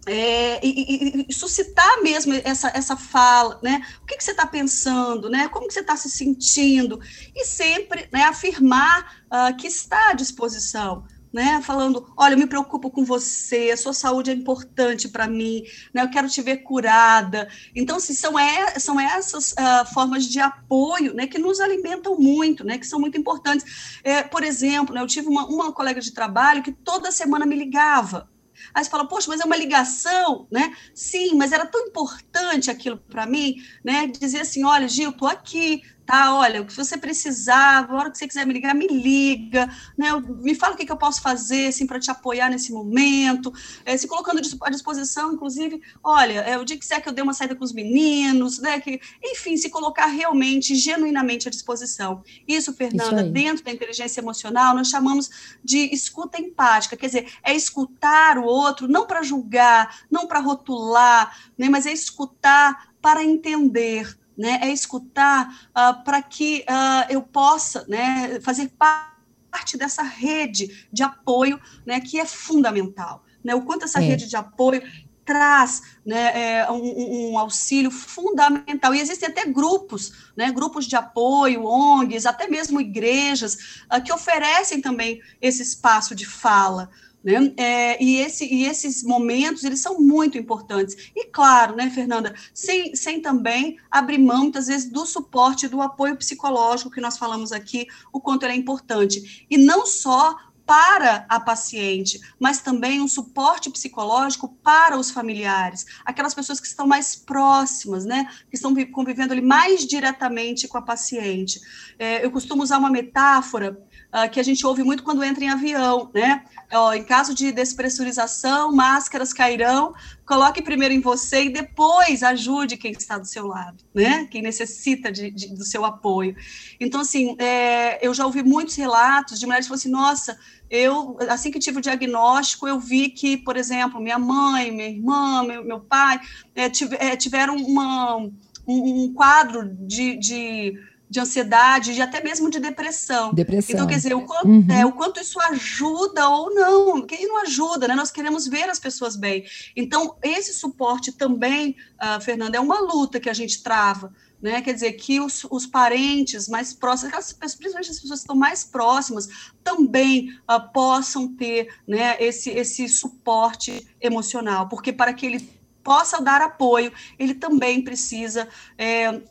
é, 0.06 0.64
e, 0.64 1.26
e, 1.28 1.32
suscitar 1.32 2.02
mesmo 2.02 2.34
essa, 2.44 2.70
essa 2.74 2.96
fala, 2.96 3.60
né? 3.62 3.82
O 4.02 4.06
que, 4.06 4.16
que 4.16 4.24
você 4.24 4.32
está 4.32 4.46
pensando, 4.46 5.30
né? 5.30 5.48
Como 5.48 5.68
que 5.68 5.74
você 5.74 5.80
está 5.80 5.96
se 5.96 6.10
sentindo? 6.10 7.00
E 7.34 7.44
sempre 7.44 8.08
né, 8.12 8.24
afirmar 8.24 9.22
uh, 9.26 9.56
que 9.56 9.68
está 9.68 10.10
à 10.10 10.12
disposição, 10.12 11.04
né? 11.32 11.62
Falando, 11.62 12.12
olha, 12.16 12.34
eu 12.34 12.38
me 12.38 12.48
preocupo 12.48 12.90
com 12.90 13.04
você, 13.04 13.70
a 13.72 13.76
sua 13.76 13.92
saúde 13.92 14.32
é 14.32 14.34
importante 14.34 15.08
para 15.08 15.28
mim, 15.28 15.62
né? 15.94 16.02
Eu 16.02 16.10
quero 16.10 16.28
te 16.28 16.42
ver 16.42 16.58
curada. 16.58 17.48
Então, 17.72 17.96
assim, 17.96 18.12
são, 18.12 18.36
é, 18.36 18.78
são 18.80 18.98
essas 18.98 19.52
uh, 19.52 19.86
formas 19.94 20.24
de 20.26 20.40
apoio, 20.40 21.14
né? 21.14 21.28
Que 21.28 21.38
nos 21.38 21.60
alimentam 21.60 22.18
muito, 22.18 22.64
né? 22.64 22.76
Que 22.76 22.86
são 22.88 22.98
muito 22.98 23.16
importantes. 23.16 24.00
É, 24.02 24.24
por 24.24 24.42
exemplo, 24.42 24.96
né, 24.96 25.00
eu 25.00 25.06
tive 25.06 25.28
uma, 25.28 25.46
uma 25.46 25.72
colega 25.72 26.00
de 26.00 26.10
trabalho 26.10 26.62
que 26.62 26.72
toda 26.72 27.12
semana 27.12 27.46
me 27.46 27.54
ligava, 27.54 28.28
Aí 28.74 28.84
você 28.84 28.90
fala, 28.90 29.06
poxa, 29.06 29.28
mas 29.28 29.40
é 29.40 29.44
uma 29.44 29.56
ligação, 29.56 30.46
né? 30.50 30.74
Sim, 30.94 31.34
mas 31.34 31.52
era 31.52 31.66
tão 31.66 31.86
importante 31.86 32.70
aquilo 32.70 32.98
para 32.98 33.26
mim, 33.26 33.56
né? 33.84 34.06
Dizer 34.06 34.40
assim, 34.40 34.64
olha, 34.64 34.88
Gil, 34.88 35.10
estou 35.10 35.28
aqui, 35.28 35.82
tá? 36.04 36.34
Olha, 36.34 36.62
o 36.62 36.66
que 36.66 36.74
você 36.74 36.96
precisar, 36.96 37.88
a 37.88 37.94
hora 37.94 38.10
que 38.10 38.18
você 38.18 38.26
quiser 38.26 38.46
me 38.46 38.52
ligar, 38.52 38.74
me 38.74 38.86
liga, 38.86 39.68
né? 39.96 40.08
Me 40.40 40.54
fala 40.54 40.74
o 40.74 40.76
que, 40.76 40.84
que 40.84 40.92
eu 40.92 40.96
posso 40.96 41.20
fazer, 41.20 41.68
assim, 41.68 41.86
para 41.86 42.00
te 42.00 42.10
apoiar 42.10 42.50
nesse 42.50 42.72
momento, 42.72 43.52
é, 43.84 43.96
se 43.96 44.06
colocando 44.06 44.40
à 44.62 44.70
disposição, 44.70 45.32
inclusive, 45.32 45.80
olha, 46.02 46.40
é, 46.40 46.58
o 46.58 46.64
dia 46.64 46.76
que 46.76 46.82
quiser 46.82 47.00
que 47.00 47.08
eu 47.08 47.12
dê 47.12 47.22
uma 47.22 47.34
saída 47.34 47.54
com 47.54 47.64
os 47.64 47.72
meninos, 47.72 48.58
né? 48.58 48.80
Que, 48.80 49.00
enfim, 49.22 49.56
se 49.56 49.70
colocar 49.70 50.06
realmente, 50.06 50.74
genuinamente 50.74 51.48
à 51.48 51.50
disposição. 51.50 52.22
Isso, 52.46 52.72
Fernanda, 52.72 53.22
Isso 53.22 53.30
dentro 53.30 53.64
da 53.64 53.70
inteligência 53.70 54.20
emocional, 54.20 54.74
nós 54.74 54.88
chamamos 54.88 55.30
de 55.62 55.92
escuta 55.92 56.40
empática, 56.40 56.96
quer 56.96 57.06
dizer, 57.06 57.32
é 57.42 57.54
escutar 57.54 58.38
o 58.38 58.44
outro, 58.44 58.88
não 58.88 59.06
para 59.06 59.22
julgar, 59.22 60.02
não 60.10 60.26
para 60.26 60.40
rotular, 60.40 61.36
né? 61.56 61.68
Mas 61.68 61.86
é 61.86 61.92
escutar 61.92 62.92
para 63.02 63.24
entender, 63.24 64.16
né, 64.36 64.60
é 64.62 64.70
escutar 64.70 65.68
uh, 65.70 66.02
para 66.04 66.22
que 66.22 66.64
uh, 66.68 67.10
eu 67.10 67.22
possa 67.22 67.84
né, 67.88 68.40
fazer 68.40 68.72
parte 68.78 69.76
dessa 69.76 70.02
rede 70.02 70.86
de 70.92 71.02
apoio 71.02 71.60
né, 71.86 72.00
que 72.00 72.18
é 72.18 72.26
fundamental. 72.26 73.24
Né, 73.44 73.54
o 73.54 73.62
quanto 73.62 73.84
essa 73.84 74.00
é. 74.00 74.02
rede 74.02 74.28
de 74.28 74.36
apoio 74.36 74.82
traz 75.24 75.82
né, 76.04 76.58
é, 76.58 76.70
um, 76.70 77.32
um, 77.32 77.38
auxílio 77.38 77.90
fundamental. 77.90 78.94
E 78.94 79.00
existem 79.00 79.28
até 79.28 79.44
grupos, 79.46 80.12
né, 80.36 80.50
grupos 80.50 80.86
de 80.86 80.96
apoio, 80.96 81.64
ONGs, 81.64 82.26
até 82.26 82.48
mesmo 82.48 82.80
igrejas, 82.80 83.84
uh, 83.92 84.02
que 84.02 84.12
oferecem 84.12 84.80
também 84.80 85.20
esse 85.40 85.62
espaço 85.62 86.14
de 86.14 86.26
fala. 86.26 86.90
Né? 87.22 87.52
É, 87.56 88.02
e, 88.02 88.16
esse, 88.18 88.44
e 88.44 88.64
esses 88.64 89.02
momentos, 89.02 89.62
eles 89.64 89.80
são 89.80 90.00
muito 90.00 90.36
importantes. 90.36 91.10
E 91.14 91.26
claro, 91.26 91.76
né, 91.76 91.90
Fernanda, 91.90 92.34
sem, 92.52 92.94
sem 92.96 93.20
também 93.20 93.78
abrir 93.90 94.18
mão, 94.18 94.42
muitas 94.42 94.66
vezes, 94.66 94.90
do 94.90 95.06
suporte, 95.06 95.68
do 95.68 95.80
apoio 95.80 96.16
psicológico 96.16 96.90
que 96.90 97.00
nós 97.00 97.16
falamos 97.16 97.52
aqui, 97.52 97.86
o 98.12 98.20
quanto 98.20 98.42
ele 98.44 98.54
é 98.54 98.56
importante. 98.56 99.46
E 99.48 99.56
não 99.56 99.86
só 99.86 100.36
para 100.66 101.26
a 101.28 101.40
paciente, 101.40 102.20
mas 102.38 102.60
também 102.60 103.00
um 103.00 103.08
suporte 103.08 103.70
psicológico 103.70 104.48
para 104.62 104.98
os 104.98 105.10
familiares, 105.10 105.86
aquelas 106.04 106.34
pessoas 106.34 106.60
que 106.60 106.66
estão 106.66 106.86
mais 106.86 107.16
próximas, 107.16 108.04
né, 108.04 108.28
que 108.48 108.56
estão 108.56 108.74
convivendo 108.86 109.32
ali 109.32 109.42
mais 109.42 109.86
diretamente 109.86 110.68
com 110.68 110.78
a 110.78 110.82
paciente. 110.82 111.60
É, 111.98 112.24
eu 112.24 112.30
costumo 112.30 112.62
usar 112.62 112.78
uma 112.78 112.90
metáfora 112.90 113.78
uh, 114.12 114.30
que 114.30 114.38
a 114.38 114.42
gente 114.42 114.66
ouve 114.66 114.82
muito 114.82 115.02
quando 115.02 115.24
entra 115.24 115.42
em 115.44 115.48
avião, 115.48 116.10
né? 116.14 116.44
Ó, 116.72 116.92
em 116.92 117.02
caso 117.02 117.34
de 117.34 117.50
despressurização, 117.50 118.72
máscaras 118.72 119.32
cairão, 119.32 119.94
coloque 120.24 120.62
primeiro 120.62 120.94
em 120.94 121.00
você 121.00 121.44
e 121.44 121.52
depois 121.52 122.22
ajude 122.22 122.76
quem 122.76 122.92
está 122.92 123.18
do 123.18 123.26
seu 123.26 123.46
lado, 123.46 123.82
né? 123.94 124.26
Quem 124.30 124.42
necessita 124.42 125.10
de, 125.10 125.30
de 125.30 125.54
do 125.54 125.64
seu 125.64 125.84
apoio. 125.84 126.36
Então, 126.78 127.00
assim, 127.00 127.36
é, 127.38 128.06
eu 128.06 128.14
já 128.14 128.24
ouvi 128.24 128.42
muitos 128.42 128.76
relatos 128.76 129.38
de 129.38 129.46
mulheres 129.46 129.66
que 129.66 129.68
falam 129.68 129.78
assim, 129.78 129.90
nossa, 129.90 130.38
eu, 130.72 131.18
assim 131.28 131.50
que 131.50 131.58
tive 131.58 131.78
o 131.78 131.82
diagnóstico, 131.82 132.66
eu 132.66 132.80
vi 132.80 133.10
que, 133.10 133.36
por 133.36 133.58
exemplo, 133.58 134.00
minha 134.00 134.18
mãe, 134.18 134.72
minha 134.72 134.88
irmã, 134.88 135.44
meu, 135.44 135.62
meu 135.62 135.80
pai, 135.80 136.18
é, 136.56 136.64
é 136.98 137.14
tiveram 137.14 137.56
uma, 137.56 138.16
um, 138.16 138.30
um 138.66 139.12
quadro 139.12 139.68
de, 139.86 140.16
de 140.16 140.74
de 141.12 141.20
ansiedade, 141.20 141.92
de 141.92 142.00
até 142.00 142.22
mesmo 142.24 142.48
de 142.48 142.58
depressão. 142.58 143.34
Depressão. 143.34 143.74
Então, 143.74 143.86
quer 143.86 143.96
dizer, 143.96 144.14
o 144.14 144.22
quanto, 144.22 144.48
uhum. 144.48 144.66
é, 144.70 144.86
o 144.86 144.92
quanto 144.92 145.20
isso 145.20 145.38
ajuda 145.42 146.26
ou 146.30 146.54
não, 146.54 147.02
que 147.02 147.26
não 147.26 147.42
ajuda, 147.42 147.86
né? 147.86 147.94
Nós 147.94 148.10
queremos 148.10 148.46
ver 148.46 148.70
as 148.70 148.78
pessoas 148.78 149.14
bem. 149.14 149.44
Então, 149.76 150.16
esse 150.22 150.54
suporte 150.54 151.12
também, 151.12 151.76
uh, 152.00 152.18
Fernanda, 152.18 152.56
é 152.56 152.60
uma 152.60 152.80
luta 152.80 153.20
que 153.20 153.28
a 153.28 153.34
gente 153.34 153.62
trava, 153.62 154.10
né? 154.42 154.60
Quer 154.60 154.74
dizer, 154.74 154.92
que 154.94 155.20
os, 155.20 155.46
os 155.48 155.66
parentes 155.66 156.48
mais 156.48 156.74
próximos, 156.74 157.32
principalmente 157.32 157.90
as 157.90 158.00
pessoas 158.00 158.20
que 158.20 158.24
estão 158.24 158.36
mais 158.36 158.64
próximas, 158.64 159.28
também 159.62 160.30
uh, 160.50 160.72
possam 160.72 161.28
ter 161.28 161.72
né, 161.86 162.16
esse, 162.18 162.50
esse 162.50 162.88
suporte 162.88 163.86
emocional, 164.00 164.68
porque 164.68 164.92
para 164.92 165.14
que 165.14 165.24
ele 165.24 165.62
possa 165.82 166.20
dar 166.20 166.40
apoio, 166.40 166.92
ele 167.18 167.34
também 167.34 167.82
precisa 167.82 168.48
é, 168.76 169.22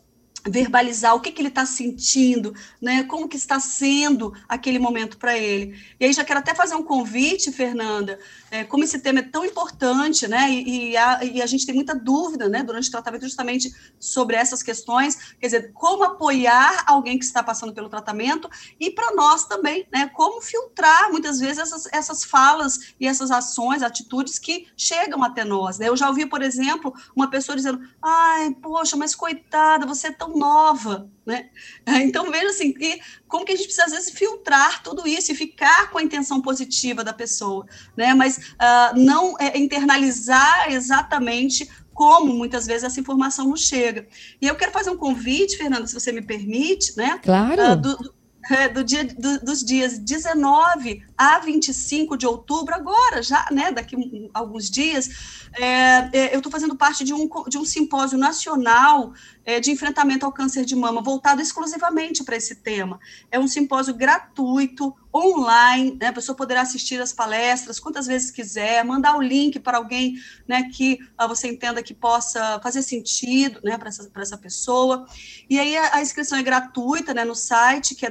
verbalizar 0.46 1.14
o 1.14 1.20
que, 1.20 1.30
que 1.30 1.40
ele 1.40 1.48
está 1.48 1.64
sentindo, 1.64 2.54
né? 2.80 3.04
Como 3.04 3.28
que 3.28 3.36
está 3.36 3.60
sendo 3.60 4.34
aquele 4.48 4.78
momento 4.78 5.16
para 5.16 5.36
ele. 5.38 5.78
E 6.00 6.04
aí 6.04 6.12
já 6.12 6.24
quero 6.24 6.40
até 6.40 6.54
fazer 6.54 6.74
um 6.74 6.82
convite, 6.82 7.52
Fernanda, 7.52 8.18
é, 8.50 8.64
como 8.64 8.82
esse 8.84 8.98
tema 8.98 9.20
é 9.20 9.22
tão 9.22 9.44
importante, 9.44 10.26
né? 10.26 10.50
E, 10.50 10.90
e, 10.90 10.96
a, 10.96 11.24
e, 11.24 11.42
a, 11.42 11.46
gente 11.46 11.64
tem 11.64 11.74
muita 11.74 11.94
dúvida, 11.94 12.48
né? 12.48 12.62
Durante 12.62 12.88
o 12.88 12.90
tratamento 12.90 13.22
justamente 13.22 13.72
sobre 14.00 14.36
essas 14.36 14.62
questões, 14.62 15.34
quer 15.40 15.46
dizer, 15.46 15.72
como 15.72 16.02
apoiar 16.02 16.84
alguém 16.86 17.18
que 17.18 17.24
está 17.24 17.42
passando 17.42 17.72
pelo 17.72 17.88
tratamento 17.88 18.50
e 18.80 18.90
para 18.90 19.14
nós 19.14 19.44
também, 19.44 19.86
né? 19.92 20.10
Como 20.12 20.40
filtrar 20.40 21.10
muitas 21.10 21.38
vezes 21.38 21.58
essas, 21.58 21.86
essas 21.92 22.24
falas 22.24 22.94
e 22.98 23.06
essas 23.06 23.30
ações, 23.30 23.82
atitudes 23.82 24.38
que 24.38 24.66
chegam 24.76 25.22
até 25.22 25.44
nós. 25.44 25.78
Né? 25.78 25.88
Eu 25.88 25.96
já 25.96 26.08
ouvi, 26.08 26.26
por 26.26 26.42
exemplo, 26.42 26.92
uma 27.14 27.30
pessoa 27.30 27.54
dizendo: 27.54 27.80
"Ai, 28.02 28.50
poxa, 28.60 28.96
mas 28.96 29.14
coitada, 29.14 29.86
você 29.86 30.08
é 30.08 30.12
tão 30.12 30.31
nova, 30.36 31.10
né? 31.24 31.50
Então 32.02 32.30
veja 32.30 32.48
assim, 32.48 32.72
que, 32.72 33.00
como 33.28 33.44
que 33.44 33.52
a 33.52 33.56
gente 33.56 33.66
precisa 33.66 33.86
às 33.86 33.92
vezes 33.92 34.10
filtrar 34.10 34.82
tudo 34.82 35.06
isso 35.06 35.32
e 35.32 35.34
ficar 35.34 35.90
com 35.90 35.98
a 35.98 36.02
intenção 36.02 36.40
positiva 36.40 37.04
da 37.04 37.12
pessoa, 37.12 37.66
né? 37.96 38.14
Mas 38.14 38.38
uh, 38.38 38.96
não 38.96 39.36
é, 39.38 39.58
internalizar 39.58 40.72
exatamente 40.72 41.68
como 41.92 42.32
muitas 42.32 42.66
vezes 42.66 42.84
essa 42.84 43.00
informação 43.00 43.48
não 43.48 43.56
chega. 43.56 44.06
E 44.40 44.46
eu 44.46 44.56
quero 44.56 44.72
fazer 44.72 44.90
um 44.90 44.96
convite, 44.96 45.56
Fernanda, 45.56 45.86
se 45.86 45.94
você 45.94 46.10
me 46.10 46.22
permite, 46.22 46.96
né? 46.96 47.18
Claro. 47.22 47.72
Uh, 47.72 47.76
do, 47.76 48.14
é, 48.50 48.68
do 48.70 48.82
dia, 48.82 49.04
do, 49.04 49.40
dos 49.40 49.64
dias 49.64 49.98
19 49.98 51.04
a 51.22 51.38
25 51.38 52.16
de 52.16 52.26
outubro, 52.26 52.74
agora, 52.74 53.22
já, 53.22 53.46
né, 53.50 53.70
daqui 53.70 53.96
a 54.34 54.38
alguns 54.40 54.68
dias, 54.68 55.48
é, 55.54 56.08
é, 56.12 56.34
eu 56.34 56.38
estou 56.38 56.50
fazendo 56.50 56.74
parte 56.74 57.04
de 57.04 57.14
um, 57.14 57.28
de 57.48 57.58
um 57.58 57.64
simpósio 57.64 58.18
nacional 58.18 59.12
é, 59.44 59.60
de 59.60 59.70
enfrentamento 59.70 60.26
ao 60.26 60.32
câncer 60.32 60.64
de 60.64 60.74
mama, 60.74 61.00
voltado 61.00 61.40
exclusivamente 61.40 62.24
para 62.24 62.36
esse 62.36 62.56
tema. 62.56 62.98
É 63.30 63.38
um 63.38 63.46
simpósio 63.46 63.94
gratuito, 63.94 64.94
online, 65.14 65.96
né, 66.00 66.06
a 66.08 66.12
pessoa 66.12 66.34
poderá 66.34 66.62
assistir 66.62 67.00
as 67.00 67.12
palestras 67.12 67.78
quantas 67.78 68.06
vezes 68.06 68.30
quiser, 68.30 68.82
mandar 68.82 69.16
o 69.16 69.20
link 69.20 69.60
para 69.60 69.76
alguém 69.76 70.14
né, 70.48 70.70
que 70.72 70.98
uh, 71.22 71.28
você 71.28 71.48
entenda 71.48 71.82
que 71.82 71.92
possa 71.92 72.58
fazer 72.62 72.80
sentido 72.82 73.60
né, 73.62 73.76
para 73.76 73.88
essa, 73.88 74.10
essa 74.16 74.38
pessoa. 74.38 75.06
E 75.50 75.58
aí 75.60 75.76
a, 75.76 75.96
a 75.96 76.02
inscrição 76.02 76.38
é 76.38 76.42
gratuita 76.42 77.12
né, 77.12 77.24
no 77.24 77.34
site, 77.34 77.94
que 77.94 78.06
é 78.06 78.10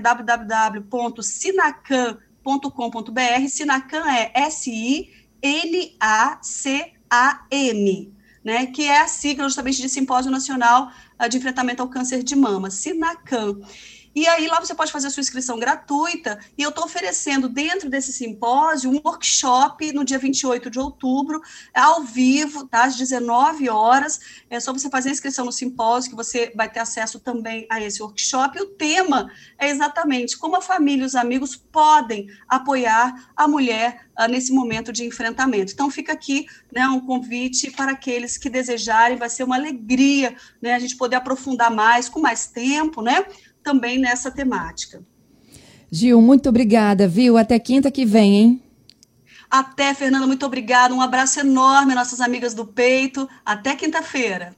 www.sinacan.com.br. 2.43 3.47
Sinacan 3.47 4.09
é 4.09 4.31
S-I-N-A-C-A-M. 4.35 5.11
Né, 8.43 8.65
que 8.65 8.81
é 8.85 9.01
a 9.01 9.07
sigla 9.07 9.43
justamente 9.43 9.79
de 9.79 9.87
Simpósio 9.87 10.31
Nacional 10.31 10.91
uh, 11.23 11.29
de 11.29 11.37
Enfrentamento 11.37 11.83
ao 11.83 11.87
Câncer 11.87 12.23
de 12.23 12.35
Mama, 12.35 12.71
Sinacan. 12.71 13.59
E 14.13 14.27
aí 14.27 14.47
lá 14.47 14.59
você 14.59 14.75
pode 14.75 14.91
fazer 14.91 15.07
a 15.07 15.09
sua 15.09 15.21
inscrição 15.21 15.57
gratuita, 15.57 16.39
e 16.57 16.61
eu 16.61 16.69
estou 16.69 16.85
oferecendo 16.85 17.47
dentro 17.47 17.89
desse 17.89 18.11
simpósio 18.11 18.91
um 18.91 18.99
workshop 19.03 19.93
no 19.93 20.03
dia 20.03 20.19
28 20.19 20.69
de 20.69 20.79
outubro, 20.79 21.41
ao 21.73 22.03
vivo, 22.03 22.67
tá? 22.67 22.83
às 22.83 22.97
19 22.97 23.69
horas. 23.69 24.19
É 24.49 24.59
só 24.59 24.73
você 24.73 24.89
fazer 24.89 25.09
a 25.09 25.11
inscrição 25.13 25.45
no 25.45 25.51
simpósio 25.51 26.11
que 26.11 26.15
você 26.15 26.51
vai 26.55 26.69
ter 26.69 26.79
acesso 26.79 27.19
também 27.19 27.65
a 27.69 27.81
esse 27.81 28.01
workshop. 28.01 28.57
E 28.57 28.61
o 28.61 28.67
tema 28.67 29.31
é 29.57 29.69
exatamente 29.69 30.37
como 30.37 30.55
a 30.55 30.61
família 30.61 31.03
e 31.03 31.05
os 31.05 31.15
amigos 31.15 31.55
podem 31.55 32.27
apoiar 32.47 33.29
a 33.35 33.47
mulher 33.47 34.05
uh, 34.19 34.27
nesse 34.27 34.51
momento 34.51 34.91
de 34.91 35.05
enfrentamento. 35.05 35.71
Então 35.71 35.89
fica 35.89 36.11
aqui 36.11 36.45
né, 36.71 36.87
um 36.87 36.99
convite 36.99 37.71
para 37.71 37.91
aqueles 37.91 38.37
que 38.37 38.49
desejarem, 38.49 39.17
vai 39.17 39.29
ser 39.29 39.43
uma 39.43 39.55
alegria 39.55 40.35
né, 40.61 40.73
a 40.73 40.79
gente 40.79 40.97
poder 40.97 41.15
aprofundar 41.15 41.71
mais, 41.71 42.09
com 42.09 42.19
mais 42.19 42.47
tempo, 42.47 43.01
né? 43.01 43.25
Também 43.63 43.97
nessa 43.97 44.31
temática. 44.31 45.01
Gil, 45.91 46.21
muito 46.21 46.49
obrigada, 46.49 47.07
viu? 47.07 47.37
Até 47.37 47.59
quinta 47.59 47.91
que 47.91 48.05
vem, 48.05 48.35
hein? 48.35 48.63
Até, 49.49 49.93
Fernanda, 49.93 50.25
muito 50.25 50.45
obrigada. 50.45 50.93
Um 50.93 51.01
abraço 51.01 51.41
enorme, 51.41 51.93
nossas 51.93 52.21
amigas 52.21 52.53
do 52.53 52.65
peito. 52.65 53.27
Até 53.45 53.75
quinta-feira. 53.75 54.55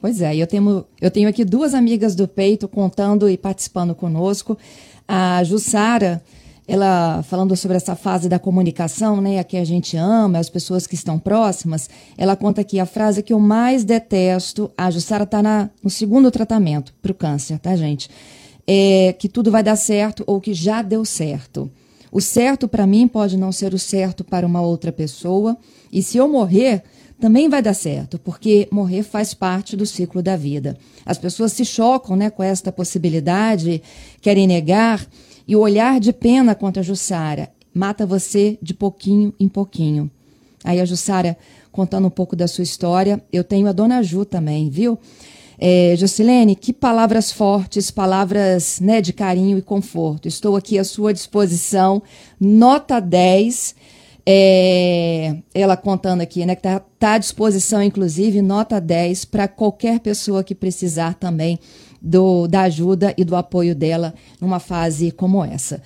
Pois 0.00 0.20
é, 0.20 0.34
eu 0.36 0.46
tenho, 0.46 0.84
eu 1.00 1.10
tenho 1.10 1.28
aqui 1.28 1.44
duas 1.44 1.74
amigas 1.74 2.14
do 2.14 2.26
peito 2.26 2.66
contando 2.66 3.30
e 3.30 3.38
participando 3.38 3.94
conosco. 3.94 4.58
A 5.06 5.42
Jussara, 5.44 6.22
ela 6.68 7.22
falando 7.22 7.54
sobre 7.56 7.76
essa 7.76 7.94
fase 7.94 8.28
da 8.28 8.38
comunicação, 8.38 9.20
né, 9.20 9.38
a 9.38 9.44
que 9.44 9.56
a 9.56 9.64
gente 9.64 9.96
ama, 9.96 10.38
as 10.38 10.50
pessoas 10.50 10.86
que 10.86 10.94
estão 10.94 11.18
próximas, 11.18 11.88
ela 12.18 12.34
conta 12.34 12.60
aqui 12.60 12.80
a 12.80 12.86
frase 12.86 13.22
que 13.22 13.32
eu 13.32 13.38
mais 13.38 13.84
detesto, 13.84 14.70
a 14.76 14.90
Jussara 14.90 15.24
está 15.24 15.70
no 15.82 15.90
segundo 15.90 16.30
tratamento 16.30 16.92
para 17.00 17.12
o 17.12 17.14
câncer, 17.14 17.58
tá, 17.58 17.76
gente? 17.76 18.10
É 18.66 19.14
que 19.16 19.28
tudo 19.28 19.50
vai 19.50 19.62
dar 19.62 19.76
certo 19.76 20.24
ou 20.26 20.40
que 20.40 20.52
já 20.52 20.82
deu 20.82 21.04
certo. 21.04 21.70
O 22.10 22.20
certo 22.20 22.66
para 22.66 22.86
mim 22.86 23.06
pode 23.06 23.36
não 23.36 23.52
ser 23.52 23.72
o 23.72 23.78
certo 23.78 24.24
para 24.24 24.46
uma 24.46 24.60
outra 24.60 24.90
pessoa, 24.90 25.56
e 25.92 26.02
se 26.02 26.16
eu 26.16 26.28
morrer, 26.28 26.82
também 27.20 27.48
vai 27.48 27.62
dar 27.62 27.74
certo, 27.74 28.18
porque 28.18 28.68
morrer 28.70 29.02
faz 29.02 29.32
parte 29.32 29.76
do 29.76 29.86
ciclo 29.86 30.22
da 30.22 30.36
vida. 30.36 30.76
As 31.04 31.16
pessoas 31.16 31.52
se 31.52 31.64
chocam 31.64 32.16
né, 32.16 32.28
com 32.28 32.42
esta 32.42 32.72
possibilidade, 32.72 33.82
querem 34.20 34.46
negar, 34.46 35.06
e 35.46 35.54
o 35.54 35.60
olhar 35.60 36.00
de 36.00 36.12
pena 36.12 36.54
contra 36.54 36.80
a 36.80 36.84
Jussara 36.84 37.50
mata 37.76 38.06
você 38.06 38.58
de 38.62 38.72
pouquinho 38.72 39.34
em 39.38 39.48
pouquinho. 39.48 40.10
Aí 40.64 40.80
a 40.80 40.84
Jussara, 40.84 41.36
contando 41.70 42.06
um 42.06 42.10
pouco 42.10 42.34
da 42.34 42.48
sua 42.48 42.64
história, 42.64 43.22
eu 43.30 43.44
tenho 43.44 43.68
a 43.68 43.72
dona 43.72 44.02
Ju 44.02 44.24
também, 44.24 44.70
viu? 44.70 44.98
É, 45.58 45.94
Jocilene, 45.96 46.56
que 46.56 46.72
palavras 46.72 47.32
fortes, 47.32 47.90
palavras 47.90 48.80
né, 48.80 49.00
de 49.00 49.12
carinho 49.12 49.56
e 49.56 49.62
conforto. 49.62 50.26
Estou 50.26 50.56
aqui 50.56 50.78
à 50.78 50.84
sua 50.84 51.12
disposição, 51.12 52.02
nota 52.40 53.00
10. 53.00 53.74
É, 54.28 55.36
ela 55.54 55.76
contando 55.76 56.20
aqui, 56.20 56.44
né, 56.44 56.54
que 56.54 56.60
está 56.60 56.80
tá 56.98 57.12
à 57.12 57.18
disposição, 57.18 57.82
inclusive, 57.82 58.42
nota 58.42 58.80
10 58.80 59.24
para 59.26 59.46
qualquer 59.46 60.00
pessoa 60.00 60.42
que 60.42 60.54
precisar 60.54 61.14
também 61.14 61.58
do, 62.00 62.46
da 62.46 62.62
ajuda 62.62 63.14
e 63.16 63.24
do 63.24 63.36
apoio 63.36 63.74
dela 63.74 64.14
numa 64.40 64.58
fase 64.58 65.10
como 65.10 65.44
essa. 65.44 65.82